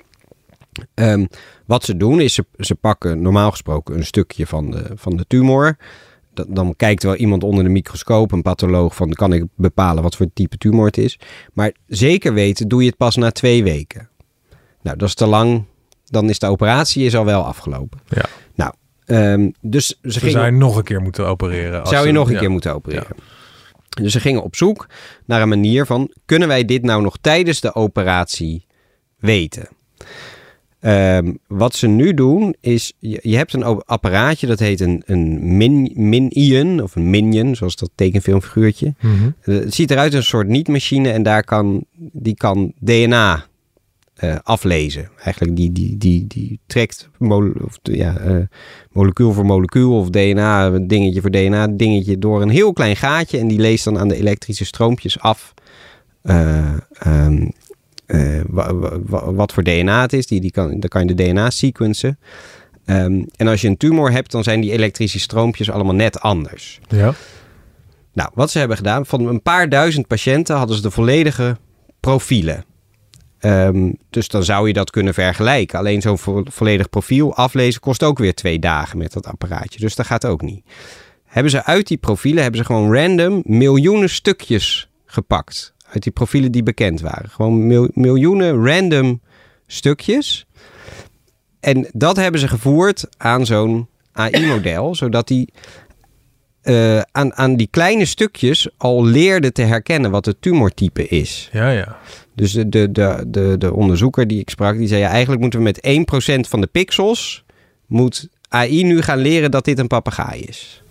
Ehm, 0.94 1.26
wat 1.66 1.84
ze 1.84 1.98
doen 1.98 2.20
is, 2.20 2.34
ze, 2.34 2.46
ze 2.58 2.76
pakken 2.76 3.22
normaal 3.22 3.52
gesproken 3.52 3.96
een 3.98 4.06
stukje 4.06 4.48
van 4.48 4.72
de, 4.72 4.86
van 4.96 5.18
de 5.18 5.26
tumor. 5.28 5.78
Da- 6.34 6.46
Dan 6.48 6.76
kijkt 6.76 7.04
wel 7.04 7.16
iemand 7.16 7.44
onder 7.44 7.64
de 7.64 7.70
microscoop, 7.70 8.32
een 8.32 8.42
patholoog, 8.42 8.96
van 8.96 9.10
kan 9.10 9.34
ik 9.34 9.44
bepalen 9.56 10.04
wat 10.04 10.16
voor 10.16 10.28
type 10.34 10.58
tumor 10.58 10.86
het 10.86 10.98
is. 10.98 11.20
Maar 11.54 11.72
zeker 11.88 12.34
weten 12.34 12.68
doe 12.68 12.82
je 12.82 12.88
het 12.88 12.98
pas 12.98 13.16
na 13.16 13.32
twee 13.32 13.64
weken. 13.64 14.10
Nou, 14.82 14.98
dat 14.98 15.08
is 15.08 15.16
te 15.16 15.26
lang. 15.26 15.66
Dan 16.06 16.30
is 16.30 16.40
de 16.40 16.48
operatie 16.48 17.06
is 17.06 17.16
al 17.16 17.26
wel 17.26 17.44
afgelopen. 17.46 18.00
Ja. 18.08 18.26
Nou, 18.56 18.74
ehm, 19.06 19.50
dus 19.62 20.00
ze 20.04 20.20
gingen... 20.20 20.32
zou 20.34 20.46
je 20.46 20.52
nog 20.52 20.78
een 20.78 20.84
keer 20.84 21.02
moeten 21.02 21.28
opereren. 21.28 21.80
als 21.80 21.90
Zou 21.90 22.08
je 22.08 22.12
nog 22.14 22.28
een 22.28 22.34
ja. 22.34 22.40
keer 22.40 22.52
moeten 22.52 22.74
opereren. 22.74 23.16
Dus 23.90 24.12
ze 24.12 24.20
gingen 24.20 24.44
op 24.44 24.56
zoek 24.56 24.88
naar 25.26 25.42
een 25.42 25.50
manier 25.50 25.86
van... 25.86 26.12
kunnen 26.26 26.48
wij 26.48 26.66
dit 26.66 26.84
nou 26.84 27.02
nog 27.02 27.18
tijdens 27.22 27.62
de 27.62 27.76
operatie 27.76 28.66
weten? 29.18 29.68
Ehm, 30.84 31.34
wat 31.48 31.76
ze 31.76 31.88
nu 31.88 32.14
doen 32.14 32.56
is... 32.60 32.94
je, 33.00 33.20
je 33.22 33.36
hebt 33.36 33.54
een 33.54 33.64
apparaatje 33.64 34.48
dat 34.48 34.60
heet 34.60 34.80
een, 34.80 35.04
een 35.06 35.58
min, 35.58 35.92
minion... 35.96 36.82
of 36.82 36.96
een 36.96 37.10
minion, 37.10 37.56
zoals 37.56 37.76
dat 37.76 37.90
tekenfilmfiguurtje. 37.96 38.94
Mhm. 39.02 39.30
Eh, 39.42 39.56
Het 39.56 39.74
ziet 39.74 39.92
eruit 39.92 40.14
als 40.16 40.24
een 40.24 40.30
soort 40.30 40.48
niet-machine... 40.48 41.10
en 41.12 41.24
daar 41.24 41.44
kan, 41.44 41.86
die 41.98 42.36
kan 42.36 42.74
DNA 42.80 43.46
eh, 44.14 44.36
aflezen. 44.44 45.10
Eigenlijk 45.24 45.56
die, 45.56 45.72
die, 45.72 45.98
die, 45.98 46.28
die 46.28 46.60
trekt 46.66 47.10
mole- 47.18 47.64
of, 47.64 47.80
ja, 47.82 48.18
eh, 48.18 48.38
molecuul 48.92 49.34
voor 49.34 49.46
molecuul 49.46 49.98
of 50.00 50.10
DNA, 50.10 50.70
dingetje 50.70 51.22
voor 51.22 51.32
DNA, 51.32 51.68
dingetje 51.68 52.18
door 52.18 52.42
een 52.42 52.50
heel 52.50 52.74
klein 52.74 52.96
gaatje. 52.96 53.38
En 53.38 53.48
die 53.48 53.60
leest 53.60 53.84
dan 53.84 54.00
aan 54.00 54.08
de 54.08 54.16
elektrische 54.16 54.66
stroompjes 54.66 55.20
af 55.20 55.54
eh, 56.22 56.74
eh, 58.06 58.42
wa- 58.48 58.74
wa- 58.74 59.00
wa- 59.06 59.34
wat 59.34 59.54
voor 59.54 59.64
DNA 59.64 60.02
het 60.02 60.14
is. 60.14 60.28
Die, 60.28 60.42
die 60.42 60.52
kan, 60.52 60.70
dan 60.80 60.90
kan 60.90 61.08
je 61.08 61.14
de 61.14 61.24
DNA 61.24 61.50
sequencen. 61.50 62.20
Ehm, 62.86 63.24
en 63.36 63.48
als 63.48 63.62
je 63.62 63.68
een 63.68 63.78
tumor 63.78 64.12
hebt, 64.12 64.32
dan 64.32 64.44
zijn 64.44 64.62
die 64.62 64.72
elektrische 64.72 65.20
stroompjes 65.20 65.70
allemaal 65.72 65.96
net 65.96 66.20
anders. 66.20 66.80
Ja. 66.88 67.14
Nou, 68.14 68.30
wat 68.34 68.52
ze 68.52 68.60
hebben 68.60 68.78
gedaan, 68.78 69.06
van 69.06 69.28
een 69.28 69.42
paar 69.42 69.70
duizend 69.70 70.08
patiënten 70.08 70.56
hadden 70.56 70.76
ze 70.76 70.82
de 70.82 70.92
volledige 70.92 71.58
profielen. 72.00 72.66
Ehm, 73.40 73.92
dus 74.10 74.28
dan 74.28 74.44
zou 74.44 74.68
je 74.68 74.74
dat 74.74 74.90
kunnen 74.90 75.14
vergelijken. 75.14 75.80
Alleen 75.80 76.02
zo'n 76.02 76.18
vo- 76.18 76.44
volledig 76.46 76.90
profiel 76.90 77.36
aflezen 77.36 77.82
kost 77.82 78.04
ook 78.04 78.18
weer 78.18 78.34
twee 78.34 78.60
dagen 78.60 78.98
met 78.98 79.14
dat 79.14 79.28
apparaatje. 79.28 79.80
Dus 79.80 79.96
dat 79.96 80.06
gaat 80.06 80.26
ook 80.26 80.42
niet. 80.42 80.64
Hebben 81.26 81.52
ze 81.52 81.64
uit 81.66 81.88
die 81.88 81.98
profielen, 81.98 82.42
hebben 82.42 82.60
ze 82.62 82.66
gewoon 82.66 82.94
random 82.96 83.42
miljoenen 83.46 84.10
stukjes 84.10 84.90
gepakt. 85.06 85.73
Uit 85.94 86.04
die 86.04 86.12
profielen 86.12 86.52
die 86.52 86.64
bekend 86.64 87.02
waren. 87.02 87.30
Gewoon 87.30 87.68
mil- 87.68 87.90
miljoenen 87.94 88.66
random 88.66 89.22
stukjes. 89.68 90.46
En 91.60 91.88
dat 91.92 92.16
hebben 92.16 92.40
ze 92.40 92.48
gevoerd 92.48 93.08
aan 93.18 93.46
zo'n 93.46 93.88
AI-model, 94.12 94.96
zodat 95.04 95.28
die 95.28 95.54
eh, 96.62 97.00
aan, 97.12 97.34
aan 97.34 97.56
die 97.56 97.68
kleine 97.72 98.06
stukjes 98.06 98.70
al 98.78 99.06
leerde 99.06 99.52
te 99.52 99.62
herkennen 99.62 100.12
wat 100.12 100.26
het 100.26 100.42
tumortype 100.42 101.08
is. 101.08 101.50
Ja, 101.52 101.70
ja. 101.70 101.98
Dus 102.36 102.52
de, 102.52 102.70
de, 102.70 102.92
de, 102.92 103.24
de, 103.28 103.56
de 103.58 103.74
onderzoeker 103.74 104.28
die 104.28 104.40
ik 104.40 104.50
sprak, 104.50 104.78
die 104.78 104.88
zei... 104.88 105.02
Ja, 105.02 105.10
eigenlijk 105.10 105.42
moeten 105.42 105.60
we 105.60 105.66
met 105.66 106.46
1% 106.46 106.50
van 106.50 106.62
de 106.62 106.68
pixels... 106.68 107.44
moet 107.86 108.28
AI 108.50 108.84
nu 108.84 109.02
gaan 109.02 109.20
leren 109.20 109.52
dat 109.52 109.66
dit 109.66 109.80
een 109.80 109.88
papegaai 109.88 110.42
is. 110.42 110.84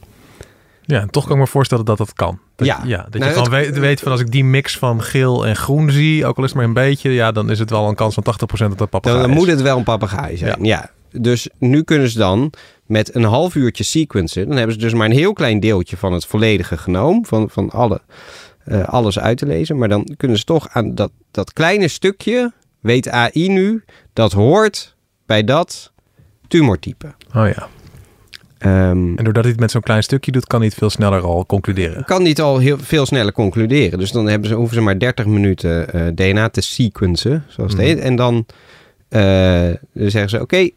Ja, 0.83 1.01
en 1.01 1.11
toch 1.11 1.25
kan 1.25 1.33
ik 1.33 1.39
me 1.39 1.47
voorstellen 1.47 1.85
dat 1.85 1.99
dat 1.99 2.13
kan. 2.13 2.39
Dat, 2.67 2.77
Ja. 2.77 2.81
ja. 2.87 2.97
Dat 3.11 3.13
Nou, 3.21 3.25
je 3.25 3.31
gewoon 3.43 3.59
het- 3.59 3.67
weet, 3.71 3.79
weet 3.79 4.01
van 4.01 4.13
als 4.13 4.21
ik 4.21 4.31
die 4.31 4.45
mix 4.45 4.79
van 4.79 5.03
geel 5.03 5.47
en 5.47 5.57
groen 5.57 5.91
zie, 5.91 6.27
ook 6.27 6.37
al 6.37 6.43
is 6.45 6.49
het 6.51 6.59
maar 6.59 6.69
een 6.69 6.73
beetje, 6.75 7.11
ja, 7.11 7.33
dan 7.33 7.51
is 7.51 7.59
het 7.59 7.71
wel 7.71 7.89
een 7.89 7.95
kans 7.95 8.15
van 8.15 8.23
80% 8.23 8.71
dat 8.71 8.79
dat 8.79 8.79
Dan, 8.79 9.01
papegaai 9.01 9.23
dan 9.23 9.31
is. 9.31 9.37
moet 9.37 9.47
het 9.49 9.63
wel 9.63 9.79
een 9.79 9.85
papegaai 9.85 10.37
zijn. 10.37 10.65
Ja. 10.65 10.91
Dus 11.11 11.49
nu 11.59 11.83
kunnen 11.83 12.09
ze 12.09 12.19
dan 12.19 12.53
met 12.87 13.15
een 13.15 13.25
half 13.25 13.55
uurtje 13.55 13.85
sequencen... 13.85 14.47
dan 14.49 14.57
hebben 14.57 14.75
ze 14.75 14.81
dus 14.81 14.93
maar 14.95 15.07
een 15.07 15.13
heel 15.17 15.33
klein 15.33 15.61
deeltje 15.61 15.97
van 15.97 16.13
het 16.13 16.27
volledige 16.27 16.77
genoom... 16.77 17.27
van, 17.27 17.51
van 17.51 17.71
alle, 17.71 18.01
eh, 18.65 18.85
alles 18.89 19.19
uit 19.19 19.39
te 19.39 19.47
lezen. 19.47 19.79
Maar 19.79 19.89
dan 19.89 20.09
kunnen 20.17 20.39
ze 20.39 20.45
toch 20.45 20.69
aan 20.69 20.95
dat, 20.95 21.11
dat 21.31 21.53
kleine 21.53 21.89
stukje... 21.89 22.53
weet 22.81 23.09
AI 23.09 23.49
nu, 23.49 23.85
dat 24.13 24.33
hoort 24.33 24.97
bij 25.27 25.45
dat 25.45 25.93
tumortype. 26.49 27.15
Oh 27.35 27.49
ja. 27.49 27.69
Ehm, 28.63 29.17
En 29.17 29.25
doordat 29.25 29.43
hij 29.43 29.53
het 29.53 29.61
met 29.61 29.71
zo'n 29.71 29.81
klein 29.83 30.03
stukje 30.03 30.33
doet, 30.33 30.47
kan 30.47 30.59
hij 30.59 30.69
het 30.69 30.79
veel 30.79 30.91
sneller 30.91 31.23
al 31.23 31.47
concluderen. 31.47 32.05
kan 32.05 32.23
niet 32.23 32.41
al 32.41 32.59
heel 32.59 32.79
veel 32.79 33.07
sneller 33.07 33.33
concluderen. 33.33 33.99
Dus 33.99 34.11
dan 34.13 34.29
hebben 34.29 34.49
ze, 34.49 34.55
hoeven 34.55 34.75
ze 34.77 34.81
maar 34.83 34.99
30 34.99 35.27
minuten 35.27 35.93
eh, 35.93 36.07
DNA 36.15 36.49
te 36.49 36.61
sequencen, 36.61 37.45
zoals 37.49 37.73
het 37.73 37.81
Mhm. 37.81 37.91
heet. 37.91 37.99
En 37.99 38.17
dan, 38.17 38.47
eh, 39.09 39.21
dan 39.93 40.11
zeggen 40.11 40.29
ze, 40.31 40.41
oké, 40.41 40.69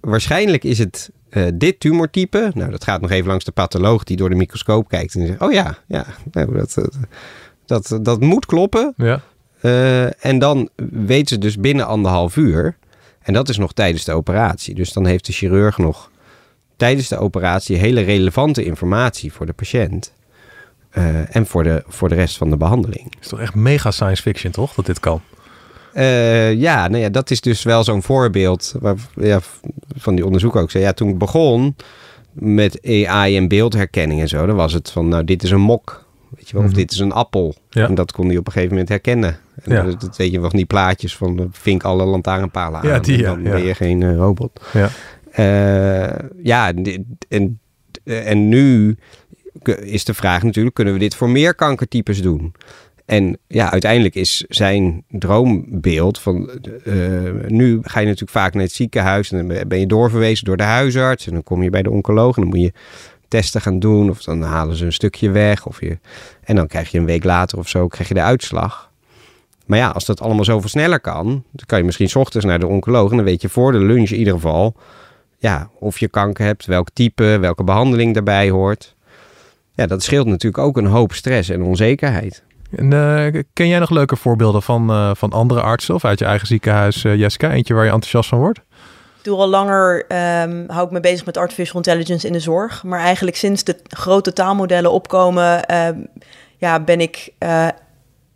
waarschijnlijk 0.00 0.64
is 0.64 0.78
het 0.78 1.10
eh, 1.30 1.42
dit 1.54 1.80
tumortype. 1.80 2.50
Nou, 2.54 2.70
dat 2.70 2.84
gaat 2.84 3.00
nog 3.00 3.10
even 3.10 3.28
langs 3.28 3.44
de 3.44 3.52
patholoog 3.52 4.04
die 4.04 4.16
door 4.16 4.28
de 4.28 4.34
microscoop 4.34 4.88
kijkt. 4.88 5.14
En 5.14 5.26
zegt, 5.26 5.40
oh 5.40 5.52
ja, 5.52 5.78
ja 5.86 6.06
nou, 6.32 6.56
dat, 6.56 6.74
dat, 7.66 7.88
dat, 7.88 8.04
dat 8.04 8.20
moet 8.20 8.46
kloppen. 8.46 8.94
Ja. 8.96 9.20
En 10.20 10.38
dan 10.38 10.68
weten 10.90 11.26
ze 11.28 11.38
dus 11.38 11.58
binnen 11.58 11.86
anderhalf 11.86 12.36
uur. 12.36 12.76
En 13.22 13.32
dat 13.32 13.48
is 13.48 13.58
nog 13.58 13.72
tijdens 13.72 14.04
de 14.04 14.12
operatie. 14.12 14.74
Dus 14.74 14.92
dan 14.92 15.06
heeft 15.06 15.26
de 15.26 15.32
chirurg 15.32 15.78
nog 15.78 16.10
tijdens 16.84 17.08
de 17.08 17.18
operatie 17.18 17.76
hele 17.76 18.00
relevante 18.00 18.64
informatie 18.64 19.32
voor 19.32 19.46
de 19.46 19.52
patiënt. 19.52 20.12
eh, 20.90 21.36
en 21.36 21.46
voor 21.46 21.62
de, 21.64 21.82
voor 21.86 22.08
de 22.08 22.14
rest 22.14 22.36
van 22.36 22.50
de 22.50 22.56
behandeling. 22.56 23.12
Is 23.20 23.28
toch 23.28 23.40
echt 23.40 23.54
mega 23.54 23.90
science 23.90 24.22
fiction, 24.22 24.52
toch? 24.52 24.74
Dat 24.74 24.86
dit 24.86 25.00
kan. 25.00 25.20
Eh, 25.92 26.52
ja, 26.52 26.88
nou 26.88 27.02
ja, 27.02 27.08
dat 27.08 27.30
is 27.30 27.40
dus 27.40 27.62
wel 27.62 27.84
zo'n 27.84 28.02
voorbeeld 28.02 28.74
waar, 28.80 28.94
ja, 29.16 29.40
van 29.96 30.14
die 30.14 30.24
onderzoek 30.26 30.56
ook. 30.56 30.70
Ja, 30.70 30.92
toen 30.92 31.08
ik 31.08 31.18
begon 31.18 31.76
met 32.32 32.78
AI 32.86 33.36
en 33.36 33.48
beeldherkenning 33.48 34.20
en 34.20 34.28
zo, 34.28 34.46
dan 34.46 34.56
was 34.56 34.72
het 34.72 34.90
van, 34.90 35.08
nou, 35.08 35.24
dit 35.24 35.42
is 35.42 35.50
een 35.50 35.60
mok. 35.60 36.04
Weet 36.36 36.46
je 36.48 36.52
wel, 36.52 36.62
Mhm. 36.62 36.70
of 36.70 36.76
dit 36.78 36.92
is 36.92 36.98
een 36.98 37.12
appel. 37.12 37.54
Ja. 37.70 37.88
En 37.88 37.94
dat 37.94 38.12
kon 38.12 38.26
hij 38.28 38.36
op 38.36 38.46
een 38.46 38.52
gegeven 38.52 38.72
moment 38.72 38.88
herkennen. 38.88 39.38
En 39.62 39.72
Ja. 39.74 39.82
dat, 39.82 40.00
dat 40.00 40.16
weet 40.16 40.32
je 40.32 40.40
wel, 40.40 40.50
die 40.50 40.64
plaatjes 40.64 41.16
van 41.16 41.38
eh, 41.38 41.44
vink 41.50 41.82
alle 41.84 42.04
lantaarnpalen 42.04 42.80
aan. 42.80 42.88
Ja, 42.88 42.98
die, 42.98 43.16
en 43.16 43.22
dan 43.34 43.42
ja. 43.42 43.50
ben 43.50 43.62
je 43.64 43.74
geen 43.74 44.02
eh, 44.02 44.16
robot. 44.16 44.60
Eh, 45.34 46.18
ja, 46.42 46.72
en, 47.28 47.60
en 48.04 48.48
nu 48.48 48.96
is 49.82 50.04
de 50.04 50.14
vraag 50.14 50.42
natuurlijk, 50.42 50.74
kunnen 50.74 50.94
we 50.94 51.00
dit 51.00 51.14
voor 51.14 51.30
meer 51.30 51.54
kankertypes 51.54 52.22
doen? 52.22 52.54
En 53.04 53.38
ja, 53.46 53.70
uiteindelijk 53.70 54.14
is 54.14 54.44
zijn 54.48 55.04
droombeeld 55.08 56.18
van... 56.18 56.50
eh, 56.84 56.94
nu 57.46 57.78
ga 57.82 58.00
je 58.00 58.06
natuurlijk 58.06 58.30
vaak 58.30 58.54
naar 58.54 58.62
het 58.62 58.72
ziekenhuis... 58.72 59.32
en 59.32 59.48
dan 59.48 59.68
ben 59.68 59.78
je 59.78 59.86
doorverwezen 59.86 60.44
door 60.44 60.56
de 60.56 60.62
huisarts... 60.62 61.26
en 61.26 61.32
dan 61.32 61.42
kom 61.42 61.62
je 61.62 61.70
bij 61.70 61.82
de 61.82 61.90
oncoloog 61.90 62.36
en 62.36 62.42
dan 62.42 62.50
moet 62.50 62.60
je 62.60 62.72
testen 63.28 63.60
gaan 63.60 63.78
doen... 63.78 64.10
of 64.10 64.22
dan 64.22 64.42
halen 64.42 64.76
ze 64.76 64.84
een 64.84 64.92
stukje 64.92 65.30
weg. 65.30 65.66
Of 65.66 65.80
je, 65.80 65.98
en 66.44 66.56
dan 66.56 66.66
krijg 66.66 66.90
je 66.90 66.98
een 66.98 67.06
week 67.06 67.24
later 67.24 67.58
of 67.58 67.68
zo 67.68 67.88
krijg 67.88 68.08
je 68.08 68.14
de 68.14 68.22
uitslag. 68.22 68.90
Maar 69.66 69.78
ja, 69.78 69.88
als 69.88 70.04
dat 70.04 70.20
allemaal 70.20 70.44
zoveel 70.44 70.68
sneller 70.68 71.00
kan... 71.00 71.26
dan 71.50 71.66
kan 71.66 71.78
je 71.78 71.84
misschien 71.84 72.08
's 72.08 72.14
ochtends 72.14 72.46
naar 72.46 72.58
de 72.58 72.66
oncoloog... 72.66 73.10
en 73.10 73.16
dan 73.16 73.24
weet 73.24 73.42
je 73.42 73.48
voor 73.48 73.72
de 73.72 73.78
lunch 73.78 74.10
in 74.10 74.18
ieder 74.18 74.34
geval... 74.34 74.76
ja, 75.44 75.68
of 75.78 75.98
je 75.98 76.08
kanker 76.08 76.44
hebt, 76.44 76.66
welk 76.66 76.88
type, 76.92 77.38
welke 77.40 77.64
behandeling 77.64 78.14
daarbij 78.14 78.50
hoort. 78.50 78.94
Ja, 79.74 79.86
dat 79.86 80.02
scheelt 80.02 80.26
natuurlijk 80.26 80.64
ook 80.64 80.76
een 80.76 80.86
hoop 80.86 81.12
stress 81.12 81.48
en 81.48 81.62
onzekerheid. 81.62 82.42
En, 82.76 82.92
eh, 82.92 83.42
ken 83.52 83.68
jij 83.68 83.78
nog 83.78 83.90
leuke 83.90 84.16
voorbeelden 84.16 84.62
van, 84.62 84.90
eh, 84.90 85.10
van 85.14 85.30
andere 85.30 85.60
artsen 85.60 85.94
of 85.94 86.04
uit 86.04 86.18
je 86.18 86.24
eigen 86.24 86.46
ziekenhuis, 86.46 87.04
eh, 87.04 87.16
Jessica? 87.16 87.50
Eentje 87.50 87.74
waar 87.74 87.84
je 87.84 87.90
enthousiast 87.90 88.28
van 88.28 88.38
wordt? 88.38 88.60
Doe 89.22 89.38
al 89.38 89.48
langer, 89.48 90.04
ehm, 90.08 90.64
hou 90.66 90.86
ik 90.86 90.92
me 90.92 91.00
bezig 91.00 91.26
met 91.26 91.36
artificial 91.36 91.76
intelligence 91.76 92.26
in 92.26 92.32
de 92.32 92.40
zorg. 92.40 92.84
Maar 92.84 93.00
eigenlijk 93.00 93.36
sinds 93.36 93.64
de 93.64 93.76
grote 93.88 94.32
taalmodellen 94.32 94.92
opkomen, 94.92 95.64
ehm, 95.64 95.98
ja, 96.56 96.80
ben 96.80 97.00
ik 97.00 97.32
eh, 97.38 97.68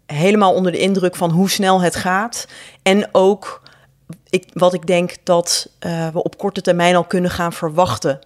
helemaal 0.06 0.54
onder 0.54 0.72
de 0.72 0.78
indruk 0.78 1.16
van 1.16 1.30
hoe 1.30 1.50
snel 1.50 1.80
het 1.80 1.96
gaat. 1.96 2.48
En 2.82 3.08
ook 3.12 3.62
ik, 4.30 4.44
wat 4.52 4.74
ik 4.74 4.86
denk 4.86 5.14
dat 5.22 5.70
eh, 5.78 6.08
we 6.08 6.22
op 6.22 6.38
korte 6.38 6.60
termijn 6.60 6.96
al 6.96 7.04
kunnen 7.04 7.30
gaan 7.30 7.52
verwachten. 7.52 8.18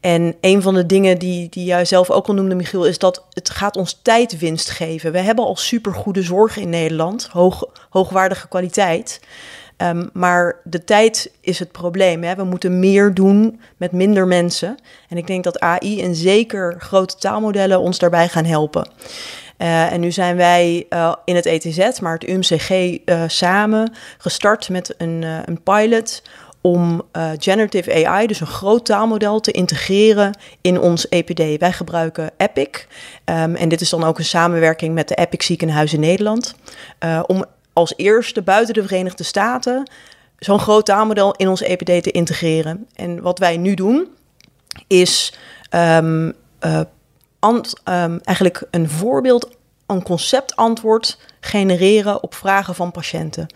En 0.00 0.34
een 0.40 0.62
van 0.62 0.74
de 0.74 0.86
dingen 0.86 1.18
die, 1.18 1.48
die 1.48 1.64
jij 1.64 1.84
zelf 1.84 2.10
ook 2.10 2.26
al 2.26 2.34
noemde, 2.34 2.54
Michiel, 2.54 2.86
is 2.86 2.98
dat 2.98 3.24
het 3.30 3.50
gaat 3.50 3.76
ons 3.76 3.98
tijdwinst 4.02 4.70
geven. 4.70 5.12
We 5.12 5.18
hebben 5.18 5.44
al 5.44 5.56
supergoede 5.56 6.22
zorg 6.22 6.56
in 6.56 6.68
Nederland, 6.68 7.28
hoog, 7.32 7.64
hoogwaardige 7.90 8.48
kwaliteit. 8.48 9.20
Um, 9.76 10.10
maar 10.12 10.60
de 10.64 10.84
tijd 10.84 11.30
is 11.40 11.58
het 11.58 11.72
probleem. 11.72 12.22
Hè? 12.22 12.34
We 12.34 12.44
moeten 12.44 12.78
meer 12.78 13.14
doen 13.14 13.60
met 13.76 13.92
minder 13.92 14.26
mensen. 14.26 14.76
En 15.08 15.16
ik 15.16 15.26
denk 15.26 15.44
dat 15.44 15.60
AI 15.60 16.02
en 16.02 16.14
zeker 16.14 16.76
grote 16.78 17.16
taalmodellen 17.16 17.80
ons 17.80 17.98
daarbij 17.98 18.28
gaan 18.28 18.44
helpen. 18.44 18.88
Uh, 19.58 19.92
en 19.92 20.00
nu 20.00 20.12
zijn 20.12 20.36
wij 20.36 20.86
uh, 20.90 21.14
in 21.24 21.34
het 21.34 21.46
ETZ, 21.46 22.00
maar 22.00 22.12
het 22.12 22.28
UMCG 22.28 22.70
uh, 22.70 23.22
samen 23.26 23.92
gestart 24.18 24.68
met 24.68 24.94
een, 24.98 25.22
een 25.22 25.62
pilot 25.62 26.22
om 26.60 27.02
generative 27.38 28.06
AI, 28.06 28.26
dus 28.26 28.40
een 28.40 28.46
groot 28.46 28.84
taalmodel, 28.84 29.40
te 29.40 29.50
integreren 29.50 30.38
in 30.60 30.80
ons 30.80 31.08
EPD. 31.08 31.58
Wij 31.58 31.72
gebruiken 31.72 32.30
Epic. 32.36 32.86
Um, 33.24 33.54
en 33.54 33.68
dit 33.68 33.80
is 33.80 33.90
dan 33.90 34.04
ook 34.04 34.18
een 34.18 34.24
samenwerking 34.24 34.94
met 34.94 35.08
de 35.08 35.14
Epic 35.14 35.46
Ziekenhuizen 35.46 36.00
Nederland. 36.00 36.54
om 37.26 37.44
als 37.72 37.94
eerste 37.96 38.42
buiten 38.42 38.74
de 38.74 38.82
Verenigde 38.82 39.24
Staten 39.24 39.90
zo'n 40.38 40.58
groot 40.58 40.86
taalmodel 40.86 41.32
in 41.32 41.48
ons 41.48 41.62
EPD 41.62 42.02
te 42.02 42.10
integreren. 42.10 42.86
En 42.94 43.22
wat 43.22 43.38
wij 43.38 43.56
nu 43.56 43.74
doen, 43.74 44.08
is 44.86 45.34
uh, 45.74 46.30
um, 47.44 48.20
eigenlijk 48.22 48.62
een 48.70 48.88
voorbeeld, 48.88 49.48
een 49.86 50.02
conceptantwoord 50.02 51.18
genereren 51.40 52.22
op 52.22 52.34
vragen 52.34 52.74
van 52.74 52.90
patiënten. 52.90 53.46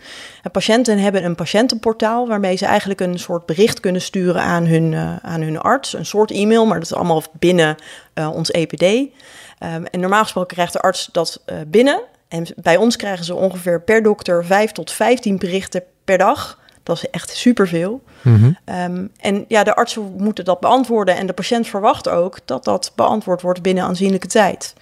En 0.43 0.51
patiënten 0.51 0.97
hebben 0.97 1.23
een 1.23 1.35
patiëntenportaal 1.35 2.27
waarmee 2.27 2.55
ze 2.55 2.65
eigenlijk 2.65 2.99
een 2.99 3.19
soort 3.19 3.45
bericht 3.45 3.79
kunnen 3.79 4.01
sturen 4.01 4.41
aan 4.41 4.65
hun, 4.65 4.91
uh, 4.91 5.15
aan 5.17 5.41
hun 5.41 5.59
arts. 5.59 5.93
Een 5.93 6.05
soort 6.05 6.31
e-mail, 6.31 6.65
maar 6.65 6.79
dat 6.79 6.91
is 6.91 6.95
allemaal 6.95 7.23
binnen 7.39 7.75
uh, 8.13 8.29
ons 8.35 8.51
EPD. 8.51 8.83
Um, 8.83 9.85
en 9.85 9.99
normaal 9.99 10.23
gesproken 10.23 10.55
krijgt 10.55 10.73
de 10.73 10.79
arts 10.79 11.09
dat 11.11 11.41
uh, 11.45 11.55
binnen. 11.67 12.01
En 12.27 12.45
bij 12.55 12.77
ons 12.77 12.95
krijgen 12.95 13.25
ze 13.25 13.35
ongeveer 13.35 13.81
per 13.81 14.03
dokter 14.03 14.45
5 14.45 14.71
tot 14.71 14.91
15 14.91 15.37
berichten 15.37 15.83
per 16.03 16.17
dag. 16.17 16.59
Dat 16.89 16.97
is 16.97 17.09
echt 17.09 17.29
superveel. 17.29 18.01
Mm-hmm. 18.21 18.57
Um, 18.65 19.11
en 19.19 19.45
ja, 19.47 19.63
de 19.63 19.75
artsen 19.75 20.13
moeten 20.17 20.45
dat 20.45 20.59
beantwoorden. 20.59 21.15
En 21.15 21.27
de 21.27 21.33
patiënt 21.33 21.67
verwacht 21.67 22.09
ook 22.09 22.37
dat 22.45 22.63
dat 22.63 22.91
beantwoord 22.95 23.41
wordt 23.41 23.61
binnen 23.61 23.83
aanzienlijke 23.83 24.27
tijd. 24.27 24.73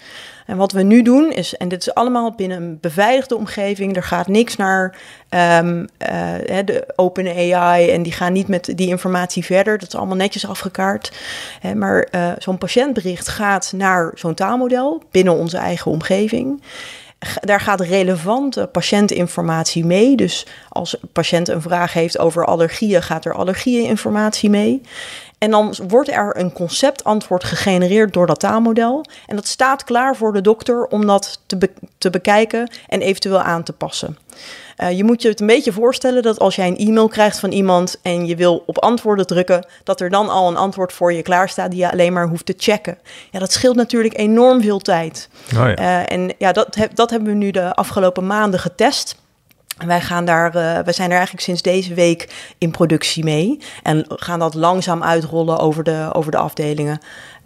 En 0.45 0.57
wat 0.57 0.71
we 0.71 0.81
nu 0.81 1.01
doen 1.01 1.31
is, 1.31 1.57
en 1.57 1.67
dit 1.67 1.81
is 1.81 1.93
allemaal 1.93 2.31
binnen 2.35 2.61
een 2.61 2.77
beveiligde 2.81 3.35
omgeving. 3.35 3.95
Er 3.95 4.03
gaat 4.03 4.27
niks 4.27 4.55
naar 4.55 4.97
um, 5.59 5.79
uh, 5.79 5.85
de 6.65 6.93
open 6.95 7.27
AI 7.27 7.89
en 7.89 8.03
die 8.03 8.11
gaan 8.11 8.33
niet 8.33 8.47
met 8.47 8.71
die 8.75 8.87
informatie 8.87 9.45
verder. 9.45 9.77
Dat 9.77 9.87
is 9.87 9.95
allemaal 9.95 10.15
netjes 10.15 10.47
afgekaart. 10.47 11.11
Maar 11.75 12.07
uh, 12.11 12.31
zo'n 12.37 12.57
patiëntbericht 12.57 13.27
gaat 13.27 13.73
naar 13.75 14.11
zo'n 14.15 14.33
taalmodel 14.33 15.03
binnen 15.11 15.33
onze 15.33 15.57
eigen 15.57 15.91
omgeving. 15.91 16.61
Daar 17.39 17.59
gaat 17.59 17.81
relevante 17.81 18.69
patiëntinformatie 18.71 19.85
mee. 19.85 20.15
Dus 20.15 20.45
als 20.69 21.01
een 21.01 21.09
patiënt 21.11 21.47
een 21.47 21.61
vraag 21.61 21.93
heeft 21.93 22.19
over 22.19 22.45
allergieën, 22.45 23.03
gaat 23.03 23.25
er 23.25 23.33
allergieëninformatie 23.33 24.49
mee. 24.49 24.81
En 25.37 25.51
dan 25.51 25.75
wordt 25.87 26.09
er 26.09 26.37
een 26.37 26.53
conceptantwoord 26.53 27.43
gegenereerd 27.43 28.13
door 28.13 28.27
dat 28.27 28.39
taalmodel. 28.39 29.05
En 29.25 29.35
dat 29.35 29.47
staat 29.47 29.83
klaar 29.83 30.15
voor 30.15 30.33
de 30.33 30.41
dokter 30.41 30.85
om 30.85 31.05
dat 31.05 31.39
te, 31.45 31.69
te 31.97 32.09
bekijken 32.09 32.69
en 32.87 33.01
eventueel 33.01 33.41
aan 33.41 33.63
te 33.63 33.73
passen. 33.73 34.17
Uh, 34.77 34.91
je 34.91 35.03
moet 35.03 35.21
je 35.21 35.29
het 35.29 35.39
een 35.39 35.47
beetje 35.47 35.71
voorstellen 35.71 36.23
dat 36.23 36.39
als 36.39 36.55
jij 36.55 36.67
een 36.67 36.77
e-mail 36.77 37.07
krijgt 37.07 37.39
van 37.39 37.51
iemand 37.51 37.99
en 38.01 38.25
je 38.25 38.35
wil 38.35 38.63
op 38.65 38.77
antwoorden 38.77 39.27
drukken, 39.27 39.65
dat 39.83 40.01
er 40.01 40.09
dan 40.09 40.29
al 40.29 40.47
een 40.47 40.57
antwoord 40.57 40.93
voor 40.93 41.13
je 41.13 41.21
klaar 41.21 41.49
staat 41.49 41.71
die 41.71 41.79
je 41.79 41.91
alleen 41.91 42.13
maar 42.13 42.27
hoeft 42.27 42.45
te 42.45 42.53
checken. 42.57 42.97
Ja, 43.31 43.39
dat 43.39 43.51
scheelt 43.51 43.75
natuurlijk 43.75 44.17
enorm 44.17 44.61
veel 44.61 44.79
tijd. 44.79 45.29
Oh 45.55 45.67
ja. 45.75 45.79
Uh, 45.79 46.11
en 46.11 46.33
ja, 46.37 46.51
dat, 46.51 46.77
dat 46.93 47.09
hebben 47.09 47.29
we 47.29 47.35
nu 47.35 47.51
de 47.51 47.73
afgelopen 47.73 48.27
maanden 48.27 48.59
getest. 48.59 49.15
Wij, 49.85 50.01
gaan 50.01 50.25
daar, 50.25 50.47
uh, 50.47 50.53
wij 50.61 50.93
zijn 50.93 51.09
er 51.09 51.15
eigenlijk 51.15 51.45
sinds 51.45 51.61
deze 51.61 51.93
week 51.93 52.53
in 52.57 52.71
productie 52.71 53.23
mee. 53.23 53.59
En 53.83 54.05
gaan 54.07 54.39
dat 54.39 54.53
langzaam 54.53 55.03
uitrollen 55.03 55.59
over 55.59 55.83
de, 55.83 56.09
over 56.13 56.31
de 56.31 56.37
afdelingen. 56.37 56.99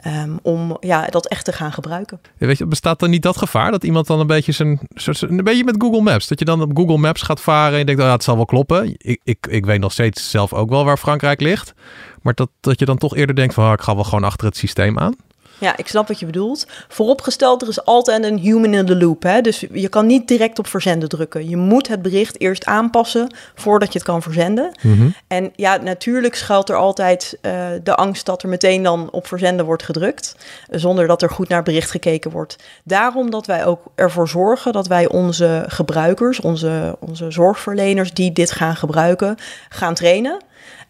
Um, 0.07 0.39
om 0.41 0.77
ja, 0.79 1.05
dat 1.05 1.27
echt 1.27 1.45
te 1.45 1.51
gaan 1.51 1.71
gebruiken. 1.71 2.21
Weet 2.37 2.57
je, 2.57 2.65
bestaat 2.65 2.99
dan 2.99 3.09
niet 3.09 3.21
dat 3.21 3.37
gevaar 3.37 3.71
dat 3.71 3.83
iemand 3.83 4.07
dan 4.07 4.19
een 4.19 4.27
beetje 4.27 4.51
zijn. 4.51 4.79
Een 5.19 5.43
beetje 5.43 5.63
met 5.63 5.75
Google 5.77 6.01
Maps. 6.01 6.27
Dat 6.27 6.39
je 6.39 6.45
dan 6.45 6.61
op 6.61 6.77
Google 6.77 6.97
Maps 6.97 7.21
gaat 7.21 7.41
varen 7.41 7.79
en 7.79 7.85
denkt, 7.85 8.01
oh, 8.01 8.07
ja, 8.07 8.13
het 8.13 8.23
zal 8.23 8.35
wel 8.35 8.45
kloppen. 8.45 8.95
Ik, 8.97 9.21
ik, 9.23 9.47
ik 9.49 9.65
weet 9.65 9.79
nog 9.79 9.91
steeds 9.91 10.29
zelf 10.29 10.53
ook 10.53 10.69
wel 10.69 10.85
waar 10.85 10.97
Frankrijk 10.97 11.41
ligt. 11.41 11.73
Maar 12.21 12.33
dat, 12.33 12.49
dat 12.59 12.79
je 12.79 12.85
dan 12.85 12.97
toch 12.97 13.15
eerder 13.15 13.35
denkt 13.35 13.53
van 13.53 13.65
oh, 13.65 13.71
ik 13.71 13.81
ga 13.81 13.95
wel 13.95 14.03
gewoon 14.03 14.23
achter 14.23 14.47
het 14.47 14.57
systeem 14.57 14.99
aan. 14.99 15.15
Ja, 15.61 15.77
ik 15.77 15.87
snap 15.87 16.07
wat 16.07 16.19
je 16.19 16.25
bedoelt. 16.25 16.67
Vooropgesteld, 16.87 17.61
er 17.61 17.67
is 17.67 17.85
altijd 17.85 18.23
een 18.23 18.37
human 18.37 18.73
in 18.73 18.85
the 18.85 18.95
loop. 18.95 19.23
Hè? 19.23 19.41
Dus 19.41 19.65
je 19.71 19.89
kan 19.89 20.05
niet 20.05 20.27
direct 20.27 20.59
op 20.59 20.67
verzenden 20.67 21.09
drukken. 21.09 21.49
Je 21.49 21.57
moet 21.57 21.87
het 21.87 22.01
bericht 22.01 22.39
eerst 22.39 22.65
aanpassen 22.65 23.33
voordat 23.55 23.93
je 23.93 23.99
het 23.99 24.07
kan 24.07 24.21
verzenden. 24.21 24.71
Mhm. 24.81 25.09
En 25.27 25.51
ja, 25.55 25.75
natuurlijk 25.75 26.35
schuilt 26.35 26.69
er 26.69 26.75
altijd 26.75 27.37
uh, 27.41 27.51
de 27.83 27.95
angst 27.95 28.25
dat 28.25 28.43
er 28.43 28.49
meteen 28.49 28.83
dan 28.83 29.11
op 29.11 29.27
verzenden 29.27 29.65
wordt 29.65 29.83
gedrukt. 29.83 30.35
Zonder 30.69 31.07
dat 31.07 31.21
er 31.21 31.29
goed 31.29 31.47
naar 31.47 31.63
bericht 31.63 31.91
gekeken 31.91 32.31
wordt. 32.31 32.55
Daarom 32.83 33.29
dat 33.29 33.45
wij 33.45 33.65
ook 33.65 33.81
ervoor 33.95 34.27
zorgen 34.27 34.73
dat 34.73 34.87
wij 34.87 35.07
onze 35.07 35.63
gebruikers, 35.67 36.39
onze, 36.39 36.97
onze 36.99 37.31
zorgverleners 37.31 38.13
die 38.13 38.31
dit 38.31 38.51
gaan 38.51 38.75
gebruiken, 38.75 39.37
gaan 39.69 39.93
trainen. 39.93 40.39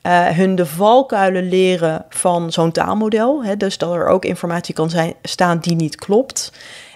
Uh, 0.04 0.28
hun 0.28 0.56
de 0.56 0.66
valkuilen 0.66 1.50
leren 1.50 2.06
van 2.10 2.52
zo'n 2.52 2.72
taalmodel. 2.72 3.44
Hè, 3.44 3.58
dus 3.58 3.78
dat 3.78 3.94
er 3.94 4.08
ook 4.08 4.26
informatie 4.26 4.74
kan 4.74 4.90
zijn, 4.90 5.14
staan 5.22 5.60
die 5.60 5.76
niet 5.76 5.96
klopt. 5.96 6.52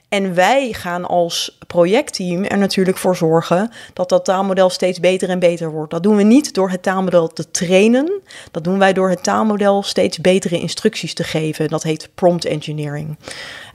En 0.10 0.34
wij 0.34 0.74
gaan 0.74 1.06
als 1.06 1.58
projectteam 1.68 2.44
er 2.44 2.58
natuurlijk 2.58 2.98
voor 2.98 3.16
zorgen 3.16 3.72
dat 3.94 4.10
dat 4.10 4.26
taalmodel 4.26 4.70
steeds 4.70 5.00
beter 5.00 5.30
en 5.30 5.40
beter 5.40 5.72
wordt. 5.72 5.92
Dat 5.92 6.04
doen 6.04 6.16
we 6.16 6.24
niet 6.24 6.54
door 6.54 6.70
het 6.70 6.84
taalmodel 6.84 7.28
te 7.28 7.52
trainen. 7.52 8.22
Dat 8.52 8.64
doen 8.64 8.80
wij 8.80 8.94
door 8.94 9.10
het 9.10 9.24
taalmodel 9.24 9.84
steeds 9.84 10.20
betere 10.20 10.60
instructies 10.60 11.14
te 11.14 11.24
geven. 11.24 11.68
Dat 11.68 11.84
heet 11.84 12.10
prompt 12.16 12.46
engineering. 12.46 13.18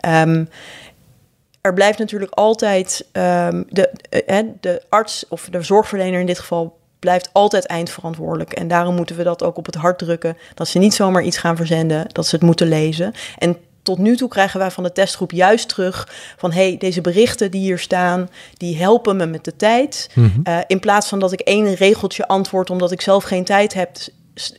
Um, 0.07 0.49
er 1.61 1.75
blijft 1.75 1.99
natuurlijk 1.99 2.33
altijd 2.35 3.07
um, 3.13 3.65
de, 3.69 3.91
uh, 4.27 4.39
de 4.61 4.83
arts 4.89 5.25
of 5.29 5.49
de 5.51 5.63
zorgverlener 5.63 6.21
in 6.21 6.27
dit 6.27 6.39
geval 6.39 6.79
blijft 7.01 7.31
altijd 7.33 7.67
eindverantwoordelijk. 7.67 8.53
En 8.53 8.69
daarom 8.69 8.95
moeten 8.95 9.17
we 9.17 9.23
dat 9.23 9.43
ook 9.43 9.57
op 9.57 9.67
het 9.67 9.75
hart 9.75 9.99
drukken. 9.99 10.37
Dat 10.55 10.69
ze 10.69 10.79
niet 10.79 10.95
zomaar 10.95 11.23
iets 11.23 11.39
gaan 11.39 11.57
verzenden, 11.57 12.07
dat 12.13 12.27
ze 12.27 12.35
het 12.35 12.45
moeten 12.45 12.69
lezen. 12.69 13.13
En 13.39 13.57
tot 13.83 13.99
nu 13.99 14.17
toe 14.17 14.29
krijgen 14.29 14.59
wij 14.59 14.71
van 14.71 14.83
de 14.83 14.93
testgroep 14.93 15.31
juist 15.31 15.69
terug 15.69 16.09
van 16.37 16.53
hey, 16.53 16.77
deze 16.79 17.01
berichten 17.01 17.51
die 17.51 17.61
hier 17.61 17.79
staan, 17.79 18.29
die 18.57 18.77
helpen 18.77 19.17
me 19.17 19.27
met 19.27 19.45
de 19.45 19.57
tijd. 19.57 20.11
Mhm. 20.15 20.29
Eh, 20.43 20.59
in 20.67 20.81
plaats 20.81 21.09
van 21.09 21.19
dat 21.19 21.33
ik 21.33 21.41
één 21.41 21.75
regeltje 21.75 22.29
antwoord 22.29 22.71
omdat 22.71 22.93
ik 22.93 23.01
zelf 23.01 23.25
geen 23.25 23.45
tijd 23.45 23.75
heb, 23.75 23.91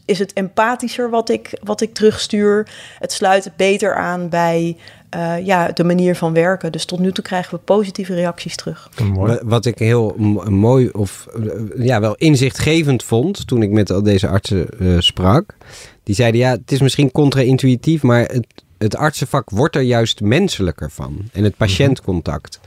is 0.06 0.20
het 0.20 0.34
empathischer 0.34 1.10
wat 1.10 1.30
ik, 1.30 1.60
wat 1.64 1.82
ik 1.82 1.94
terugstuur. 1.94 2.70
Het 3.00 3.12
sluit 3.12 3.52
beter 3.56 3.96
aan 3.96 4.30
bij 4.30 4.78
uh, 5.16 5.46
ja, 5.46 5.68
de 5.68 5.84
manier 5.84 6.16
van 6.16 6.34
werken. 6.34 6.72
Dus 6.72 6.86
tot 6.86 7.00
nu 7.00 7.12
toe 7.12 7.24
krijgen 7.24 7.54
we 7.54 7.60
positieve 7.64 8.14
reacties 8.14 8.56
terug. 8.56 8.90
Mooi. 9.14 9.40
Wat 9.44 9.66
ik 9.66 9.78
heel 9.78 10.16
mooi 10.50 10.90
of 10.90 11.28
uh, 11.38 11.86
ja, 11.86 12.00
wel 12.00 12.16
inzichtgevend 12.16 13.04
vond 13.04 13.48
toen 13.48 13.62
ik 13.62 13.70
met 13.70 13.92
al 13.92 14.04
deze 14.04 14.28
artsen 14.28 14.68
uh, 14.80 15.00
sprak. 15.00 15.56
Die 16.04 16.16
zeiden 16.16 16.40
ja, 16.40 16.52
het 16.52 16.72
is 16.72 16.82
misschien 16.82 17.12
contra-intuïtief, 17.12 18.02
maar 18.02 18.22
het, 18.22 18.48
het 18.78 18.96
artsenvak 18.96 19.50
wordt 19.50 19.76
er 19.76 19.82
juist 19.82 20.22
menselijker 20.22 20.92
van. 20.92 21.18
En 21.32 21.44
het 21.44 21.58
patiëntcontact. 21.58 22.60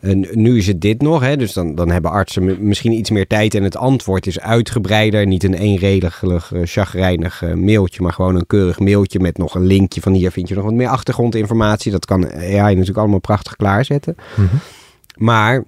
En 0.00 0.26
nu 0.32 0.56
is 0.56 0.66
het 0.66 0.80
dit 0.80 1.02
nog, 1.02 1.22
hè? 1.22 1.36
dus 1.36 1.52
dan, 1.52 1.74
dan 1.74 1.90
hebben 1.90 2.10
artsen 2.10 2.66
misschien 2.66 2.92
iets 2.92 3.10
meer 3.10 3.26
tijd 3.26 3.54
en 3.54 3.62
het 3.62 3.76
antwoord 3.76 4.26
is 4.26 4.40
uitgebreider. 4.40 5.26
Niet 5.26 5.44
een 5.44 5.54
eenredig, 5.54 6.22
uh, 6.22 6.40
chagrijnig 6.64 7.42
uh, 7.42 7.54
mailtje, 7.54 8.02
maar 8.02 8.12
gewoon 8.12 8.34
een 8.34 8.46
keurig 8.46 8.78
mailtje 8.78 9.20
met 9.20 9.38
nog 9.38 9.54
een 9.54 9.66
linkje 9.66 10.00
van 10.00 10.12
hier 10.12 10.30
vind 10.30 10.48
je 10.48 10.54
nog 10.54 10.64
wat 10.64 10.74
meer 10.74 10.88
achtergrondinformatie. 10.88 11.92
Dat 11.92 12.04
kan 12.04 12.32
AI 12.32 12.74
natuurlijk 12.74 12.98
allemaal 12.98 13.18
prachtig 13.18 13.56
klaarzetten. 13.56 14.16
Mm 14.36 14.48
-hmm. 14.48 14.58
Maar 15.14 15.64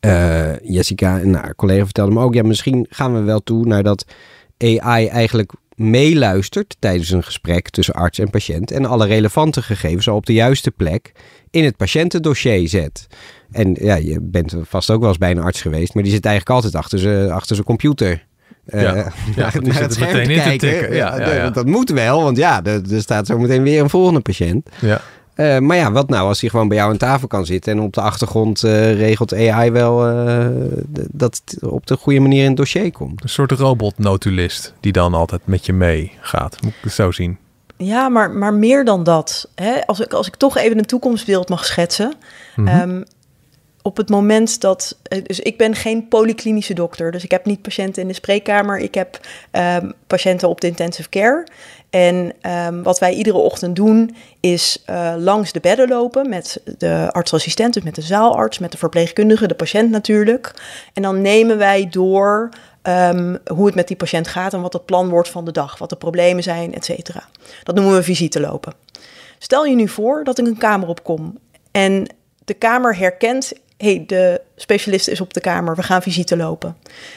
uh, 0.00 0.58
Jessica, 0.58 1.20
en 1.20 1.34
haar 1.34 1.54
collega 1.54 1.84
vertelde 1.84 2.12
me 2.12 2.20
ook, 2.20 2.34
ja, 2.34 2.42
misschien 2.42 2.86
gaan 2.90 3.14
we 3.14 3.20
wel 3.20 3.40
toe 3.40 3.66
naar 3.66 3.82
dat 3.82 4.04
AI 4.58 5.06
eigenlijk 5.06 5.52
meeluistert 5.76 6.76
tijdens 6.78 7.10
een 7.10 7.22
gesprek 7.22 7.70
tussen 7.70 7.94
arts 7.94 8.18
en 8.18 8.30
patiënt 8.30 8.70
en 8.70 8.86
alle 8.86 9.06
relevante 9.06 9.62
gegevens 9.62 10.08
al 10.08 10.16
op 10.16 10.26
de 10.26 10.32
juiste 10.32 10.70
plek 10.70 11.12
in 11.50 11.64
het 11.64 11.76
patiëntendossier 11.76 12.68
zet. 12.68 13.06
En 13.50 13.76
ja, 13.80 13.94
je 13.94 14.18
bent 14.22 14.54
vast 14.62 14.90
ook 14.90 15.00
wel 15.00 15.08
eens 15.08 15.18
bij 15.18 15.30
een 15.30 15.38
arts 15.38 15.60
geweest, 15.60 15.94
maar 15.94 16.02
die 16.02 16.12
zit 16.12 16.24
eigenlijk 16.24 16.56
altijd 16.56 16.74
achter 16.82 16.98
zijn 16.98 17.30
achter 17.30 17.54
zijn 17.54 17.66
computer. 17.66 18.26
Ja, 18.66 18.96
uh, 18.96 19.06
ja 19.36 19.50
die 19.50 19.72
zit 19.72 20.00
meteen 20.00 20.30
in 20.30 20.42
te 20.42 20.66
tikken. 20.66 20.94
Ja, 20.94 21.18
ja, 21.18 21.34
ja, 21.34 21.50
Dat 21.50 21.66
moet 21.66 21.90
wel, 21.90 22.22
want 22.22 22.36
ja, 22.36 22.64
er, 22.64 22.92
er 22.92 23.00
staat 23.00 23.26
zo 23.26 23.38
meteen 23.38 23.62
weer 23.62 23.80
een 23.80 23.90
volgende 23.90 24.20
patiënt. 24.20 24.68
Ja. 24.80 25.00
Uh, 25.36 25.58
maar 25.58 25.76
ja, 25.76 25.92
wat 25.92 26.08
nou 26.08 26.28
als 26.28 26.40
hij 26.40 26.50
gewoon 26.50 26.68
bij 26.68 26.76
jou 26.76 26.90
aan 26.90 26.96
tafel 26.96 27.28
kan 27.28 27.46
zitten 27.46 27.72
en 27.72 27.80
op 27.80 27.92
de 27.92 28.00
achtergrond 28.00 28.64
uh, 28.64 28.94
regelt 28.94 29.34
AI 29.34 29.70
wel 29.70 30.10
uh, 30.10 30.46
dat 31.10 31.42
het 31.44 31.64
op 31.64 31.86
de 31.86 31.96
goede 31.96 32.20
manier 32.20 32.42
in 32.42 32.48
het 32.48 32.56
dossier 32.56 32.92
komt? 32.92 33.22
Een 33.22 33.28
soort 33.28 33.50
robotnotulist 33.52 34.74
die 34.80 34.92
dan 34.92 35.14
altijd 35.14 35.40
met 35.44 35.66
je 35.66 35.72
meegaat. 35.72 36.62
Moet 36.62 36.72
ik 36.72 36.78
het 36.82 36.92
zo 36.92 37.10
zien? 37.10 37.38
Ja, 37.76 38.08
maar, 38.08 38.30
maar 38.30 38.54
meer 38.54 38.84
dan 38.84 39.04
dat. 39.04 39.48
Hè? 39.54 39.86
Als, 39.86 40.00
ik, 40.00 40.12
als 40.12 40.26
ik 40.26 40.36
toch 40.36 40.56
even 40.56 40.78
een 40.78 40.84
toekomstbeeld 40.84 41.48
mag 41.48 41.64
schetsen. 41.64 42.14
Mm 42.56 42.66
-hmm. 42.66 42.90
um, 42.90 43.04
op 43.86 43.96
het 43.96 44.08
moment 44.08 44.60
dat. 44.60 44.98
Dus 45.22 45.40
ik 45.40 45.58
ben 45.58 45.74
geen 45.74 46.08
polyklinische 46.08 46.74
dokter. 46.74 47.10
Dus 47.10 47.24
ik 47.24 47.30
heb 47.30 47.44
niet 47.44 47.62
patiënten 47.62 48.02
in 48.02 48.08
de 48.08 48.14
spreekkamer. 48.14 48.78
Ik 48.78 48.94
heb 48.94 49.20
um, 49.52 49.92
patiënten 50.06 50.48
op 50.48 50.60
de 50.60 50.66
intensive 50.66 51.08
care. 51.08 51.46
En 51.90 52.32
um, 52.66 52.82
wat 52.82 52.98
wij 52.98 53.12
iedere 53.12 53.36
ochtend 53.36 53.76
doen, 53.76 54.16
is 54.40 54.82
uh, 54.90 55.14
langs 55.18 55.52
de 55.52 55.60
bedden 55.60 55.88
lopen 55.88 56.28
met 56.28 56.62
de 56.78 57.08
artsassistent, 57.12 57.74
dus 57.74 57.82
met 57.82 57.94
de 57.94 58.02
zaalarts, 58.02 58.58
met 58.58 58.72
de 58.72 58.78
verpleegkundige, 58.78 59.46
de 59.46 59.54
patiënt 59.54 59.90
natuurlijk. 59.90 60.54
En 60.92 61.02
dan 61.02 61.22
nemen 61.22 61.58
wij 61.58 61.88
door 61.90 62.48
um, 62.82 63.38
hoe 63.46 63.66
het 63.66 63.74
met 63.74 63.88
die 63.88 63.96
patiënt 63.96 64.28
gaat 64.28 64.52
en 64.52 64.60
wat 64.60 64.72
het 64.72 64.84
plan 64.84 65.08
wordt 65.08 65.28
van 65.28 65.44
de 65.44 65.52
dag, 65.52 65.78
wat 65.78 65.90
de 65.90 65.96
problemen 65.96 66.42
zijn, 66.42 66.74
et 66.74 66.84
cetera. 66.84 67.28
Dat 67.62 67.74
noemen 67.74 67.94
we 67.94 68.02
visite 68.02 68.40
lopen. 68.40 68.72
Stel 69.38 69.64
je 69.64 69.74
nu 69.74 69.88
voor 69.88 70.24
dat 70.24 70.38
ik 70.38 70.46
een 70.46 70.58
kamer 70.58 70.88
opkom 70.88 71.38
en 71.70 72.14
de 72.44 72.54
kamer 72.54 72.96
herkent 72.96 73.52
hey, 73.76 74.04
de 74.06 74.40
specialist 74.56 75.08
is 75.08 75.20
op 75.20 75.34
de 75.34 75.40
kamer, 75.40 75.76
we 75.76 75.82
gaan 75.82 76.02
visite 76.02 76.36
lopen. 76.36 76.76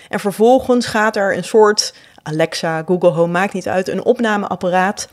En 0.09 0.19
vervolgens 0.19 0.85
gaat 0.85 1.15
er 1.15 1.37
een 1.37 1.43
soort 1.43 1.93
Alexa, 2.23 2.83
Google 2.85 3.09
Home, 3.09 3.31
maakt 3.31 3.53
niet 3.53 3.67
uit, 3.67 3.87
een 3.87 4.03
opnameapparaat. 4.03 5.09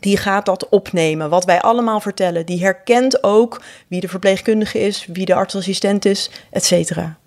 Die 0.00 0.16
gaat 0.16 0.46
dat 0.46 0.68
opnemen, 0.68 1.30
wat 1.30 1.44
wij 1.44 1.60
allemaal 1.60 2.00
vertellen. 2.00 2.46
Die 2.46 2.60
herkent 2.60 3.22
ook 3.22 3.62
wie 3.86 4.00
de 4.00 4.08
verpleegkundige 4.08 4.78
is, 4.78 5.06
wie 5.12 5.24
de 5.24 5.34
artsassistent 5.34 6.04
is, 6.04 6.30
et 6.50 6.64
cetera. 6.64 7.18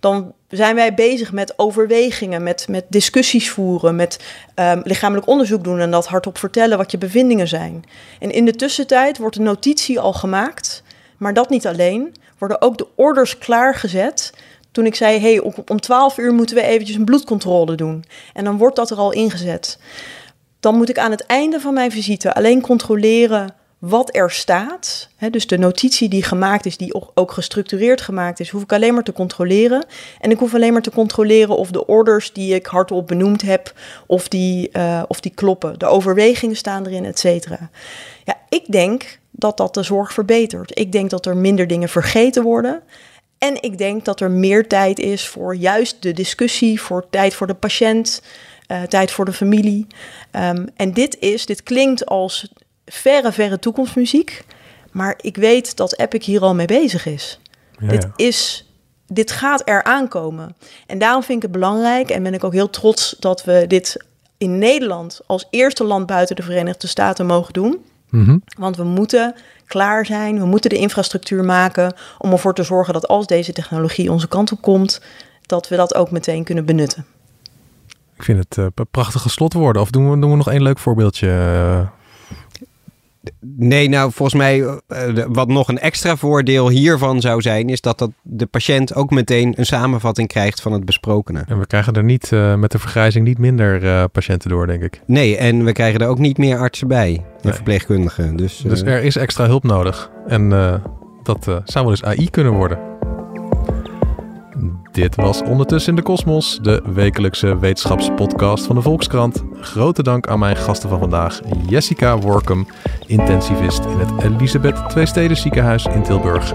Dan 0.00 0.32
zijn 0.48 0.74
wij 0.74 0.94
bezig 0.94 1.32
met 1.32 1.58
overwegingen, 1.58 2.42
met, 2.42 2.68
met 2.68 2.84
discussies 2.88 3.50
voeren, 3.50 3.96
met 3.96 4.20
um, 4.54 4.80
lichamelijk 4.84 5.26
onderzoek 5.26 5.64
doen 5.64 5.80
en 5.80 5.90
dat 5.90 6.06
hardop 6.06 6.38
vertellen 6.38 6.78
wat 6.78 6.90
je 6.90 6.98
bevindingen 6.98 7.48
zijn. 7.48 7.84
En 8.18 8.30
in 8.30 8.44
de 8.44 8.54
tussentijd 8.54 9.18
wordt 9.18 9.36
een 9.36 9.42
notitie 9.42 10.00
al 10.00 10.12
gemaakt, 10.12 10.82
maar 11.16 11.34
dat 11.34 11.50
niet 11.50 11.66
alleen 11.66 12.14
worden 12.38 12.62
ook 12.62 12.78
de 12.78 12.86
orders 12.94 13.38
klaargezet. 13.38 14.32
Toen 14.72 14.86
ik 14.86 14.94
zei, 14.94 15.18
hey, 15.20 15.40
om 15.66 15.80
12 15.80 16.18
uur 16.18 16.32
moeten 16.32 16.56
we 16.56 16.62
eventjes 16.62 16.96
een 16.96 17.04
bloedcontrole 17.04 17.74
doen. 17.74 18.04
En 18.32 18.44
dan 18.44 18.56
wordt 18.56 18.76
dat 18.76 18.90
er 18.90 18.96
al 18.96 19.12
ingezet. 19.12 19.78
Dan 20.60 20.76
moet 20.76 20.88
ik 20.88 20.98
aan 20.98 21.10
het 21.10 21.26
einde 21.26 21.60
van 21.60 21.74
mijn 21.74 21.90
visite 21.90 22.34
alleen 22.34 22.60
controleren 22.60 23.54
wat 23.78 24.16
er 24.16 24.30
staat, 24.30 25.08
dus 25.30 25.46
de 25.46 25.58
notitie 25.58 26.08
die 26.08 26.22
gemaakt 26.22 26.66
is, 26.66 26.76
die 26.76 27.14
ook 27.14 27.32
gestructureerd 27.32 28.00
gemaakt 28.00 28.40
is, 28.40 28.50
hoef 28.50 28.62
ik 28.62 28.72
alleen 28.72 28.94
maar 28.94 29.02
te 29.02 29.12
controleren. 29.12 29.84
En 30.20 30.30
ik 30.30 30.38
hoef 30.38 30.54
alleen 30.54 30.72
maar 30.72 30.82
te 30.82 30.90
controleren 30.90 31.56
of 31.56 31.70
de 31.70 31.86
orders 31.86 32.32
die 32.32 32.54
ik 32.54 32.66
hardop 32.66 33.06
benoemd 33.06 33.42
heb, 33.42 33.72
of 34.06 34.28
die, 34.28 34.68
uh, 34.72 35.02
of 35.08 35.20
die 35.20 35.32
kloppen. 35.34 35.78
De 35.78 35.86
overwegingen 35.86 36.56
staan 36.56 36.86
erin, 36.86 37.04
et 37.04 37.18
cetera. 37.18 37.70
Ja, 38.26 38.40
ik 38.48 38.72
denk 38.72 39.18
dat 39.30 39.56
dat 39.56 39.74
de 39.74 39.82
zorg 39.82 40.12
verbetert. 40.12 40.78
Ik 40.78 40.92
denk 40.92 41.10
dat 41.10 41.26
er 41.26 41.36
minder 41.36 41.66
dingen 41.66 41.88
vergeten 41.88 42.42
worden. 42.42 42.82
En 43.38 43.62
ik 43.62 43.78
denk 43.78 44.04
dat 44.04 44.20
er 44.20 44.30
meer 44.30 44.68
tijd 44.68 44.98
is 44.98 45.28
voor 45.28 45.56
juist 45.56 46.02
de 46.02 46.12
discussie, 46.12 46.80
voor 46.80 47.06
tijd 47.10 47.34
voor 47.34 47.46
de 47.46 47.54
patiënt, 47.54 48.22
uh, 48.68 48.82
tijd 48.82 49.10
voor 49.10 49.24
de 49.24 49.32
familie. 49.32 49.86
Um, 50.32 50.68
en 50.76 50.92
dit 50.92 51.16
is, 51.20 51.46
dit 51.46 51.62
klinkt 51.62 52.06
als 52.06 52.52
verre, 52.86 53.32
verre 53.32 53.58
toekomstmuziek. 53.58 54.44
Maar 54.92 55.18
ik 55.20 55.36
weet 55.36 55.76
dat 55.76 55.98
Epic 55.98 56.24
hier 56.24 56.40
al 56.40 56.54
mee 56.54 56.66
bezig 56.66 57.06
is. 57.06 57.40
Ja, 57.78 57.88
dit 57.88 58.06
is, 58.16 58.70
dit 59.06 59.30
gaat 59.30 59.62
er 59.64 59.84
aankomen. 59.84 60.56
En 60.86 60.98
daarom 60.98 61.22
vind 61.22 61.36
ik 61.36 61.42
het 61.42 61.52
belangrijk 61.52 62.10
en 62.10 62.22
ben 62.22 62.34
ik 62.34 62.44
ook 62.44 62.52
heel 62.52 62.70
trots 62.70 63.16
dat 63.18 63.44
we 63.44 63.64
dit 63.66 64.04
in 64.38 64.58
Nederland 64.58 65.20
als 65.26 65.46
eerste 65.50 65.84
land 65.84 66.06
buiten 66.06 66.36
de 66.36 66.42
Verenigde 66.42 66.86
Staten 66.86 67.26
mogen 67.26 67.52
doen. 67.52 67.84
Mm 68.16 68.42
Want 68.58 68.76
we 68.76 68.84
moeten 68.84 69.34
klaar 69.66 70.06
zijn, 70.06 70.38
we 70.38 70.44
moeten 70.44 70.70
de 70.70 70.76
infrastructuur 70.76 71.44
maken 71.44 71.94
om 72.18 72.32
ervoor 72.32 72.54
te 72.54 72.62
zorgen 72.62 72.92
dat 72.92 73.08
als 73.08 73.26
deze 73.26 73.52
technologie 73.52 74.12
onze 74.12 74.28
kant 74.28 74.52
op 74.52 74.62
komt, 74.62 75.00
dat 75.42 75.68
we 75.68 75.76
dat 75.76 75.94
ook 75.94 76.10
meteen 76.10 76.44
kunnen 76.44 76.64
benutten. 76.64 77.06
Ik 78.16 78.22
vind 78.22 78.38
het 78.38 78.56
uh, 78.56 78.66
prachtige 78.90 79.28
slotwoorden. 79.28 79.82
Of 79.82 79.90
doen 79.90 80.10
we, 80.10 80.18
doen 80.18 80.30
we 80.30 80.36
nog 80.36 80.50
één 80.50 80.62
leuk 80.62 80.78
voorbeeldje? 80.78 81.28
Nee, 83.56 83.88
nou 83.88 84.12
volgens 84.12 84.38
mij 84.38 84.58
uh, 84.58 84.78
wat 85.28 85.48
nog 85.48 85.68
een 85.68 85.78
extra 85.78 86.16
voordeel 86.16 86.68
hiervan 86.68 87.20
zou 87.20 87.40
zijn, 87.40 87.68
is 87.68 87.80
dat, 87.80 87.98
dat 87.98 88.10
de 88.22 88.46
patiënt 88.46 88.94
ook 88.94 89.10
meteen 89.10 89.54
een 89.56 89.66
samenvatting 89.66 90.28
krijgt 90.28 90.60
van 90.60 90.72
het 90.72 90.84
besprokene. 90.84 91.44
En 91.46 91.58
we 91.58 91.66
krijgen 91.66 91.92
er 91.92 92.04
niet 92.04 92.30
uh, 92.32 92.54
met 92.54 92.70
de 92.70 92.78
vergrijzing 92.78 93.26
niet 93.26 93.38
minder 93.38 93.82
uh, 93.82 94.04
patiënten 94.12 94.50
door, 94.50 94.66
denk 94.66 94.82
ik. 94.82 95.00
Nee, 95.06 95.36
en 95.36 95.64
we 95.64 95.72
krijgen 95.72 96.00
er 96.00 96.08
ook 96.08 96.18
niet 96.18 96.38
meer 96.38 96.58
artsen 96.58 96.88
bij, 96.88 97.24
nee. 97.42 97.52
verpleegkundigen. 97.52 98.36
Dus, 98.36 98.58
dus 98.58 98.82
er 98.82 99.02
is 99.02 99.16
extra 99.16 99.46
hulp 99.46 99.62
nodig. 99.62 100.10
En 100.26 100.48
dat 101.22 101.44
zou 101.44 101.84
wel 101.84 101.90
eens 101.90 102.04
AI 102.04 102.30
kunnen 102.30 102.52
worden. 102.52 102.95
Dit 104.96 105.14
was 105.14 105.42
Ondertussen 105.42 105.90
in 105.90 105.96
de 105.96 106.02
Kosmos, 106.02 106.58
de 106.62 106.82
wekelijkse 106.84 107.58
wetenschapspodcast 107.58 108.66
van 108.66 108.76
de 108.76 108.82
Volkskrant. 108.82 109.44
Grote 109.60 110.02
dank 110.02 110.26
aan 110.26 110.38
mijn 110.38 110.56
gasten 110.56 110.88
van 110.88 110.98
vandaag, 110.98 111.40
Jessica 111.68 112.18
Workum, 112.18 112.66
intensivist 113.06 113.84
in 113.84 113.98
het 113.98 114.22
Elisabeth 114.22 114.88
Tweesteden 114.88 115.36
ziekenhuis 115.36 115.84
in 115.86 116.02
Tilburg. 116.02 116.52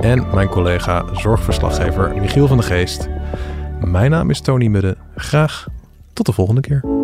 En 0.00 0.26
mijn 0.34 0.48
collega 0.48 1.04
zorgverslaggever 1.12 2.14
Michiel 2.20 2.46
van 2.46 2.56
de 2.56 2.62
Geest. 2.62 3.08
Mijn 3.80 4.10
naam 4.10 4.30
is 4.30 4.40
Tony 4.40 4.66
Mudde. 4.66 4.96
Graag 5.16 5.66
tot 6.12 6.26
de 6.26 6.32
volgende 6.32 6.60
keer. 6.60 7.03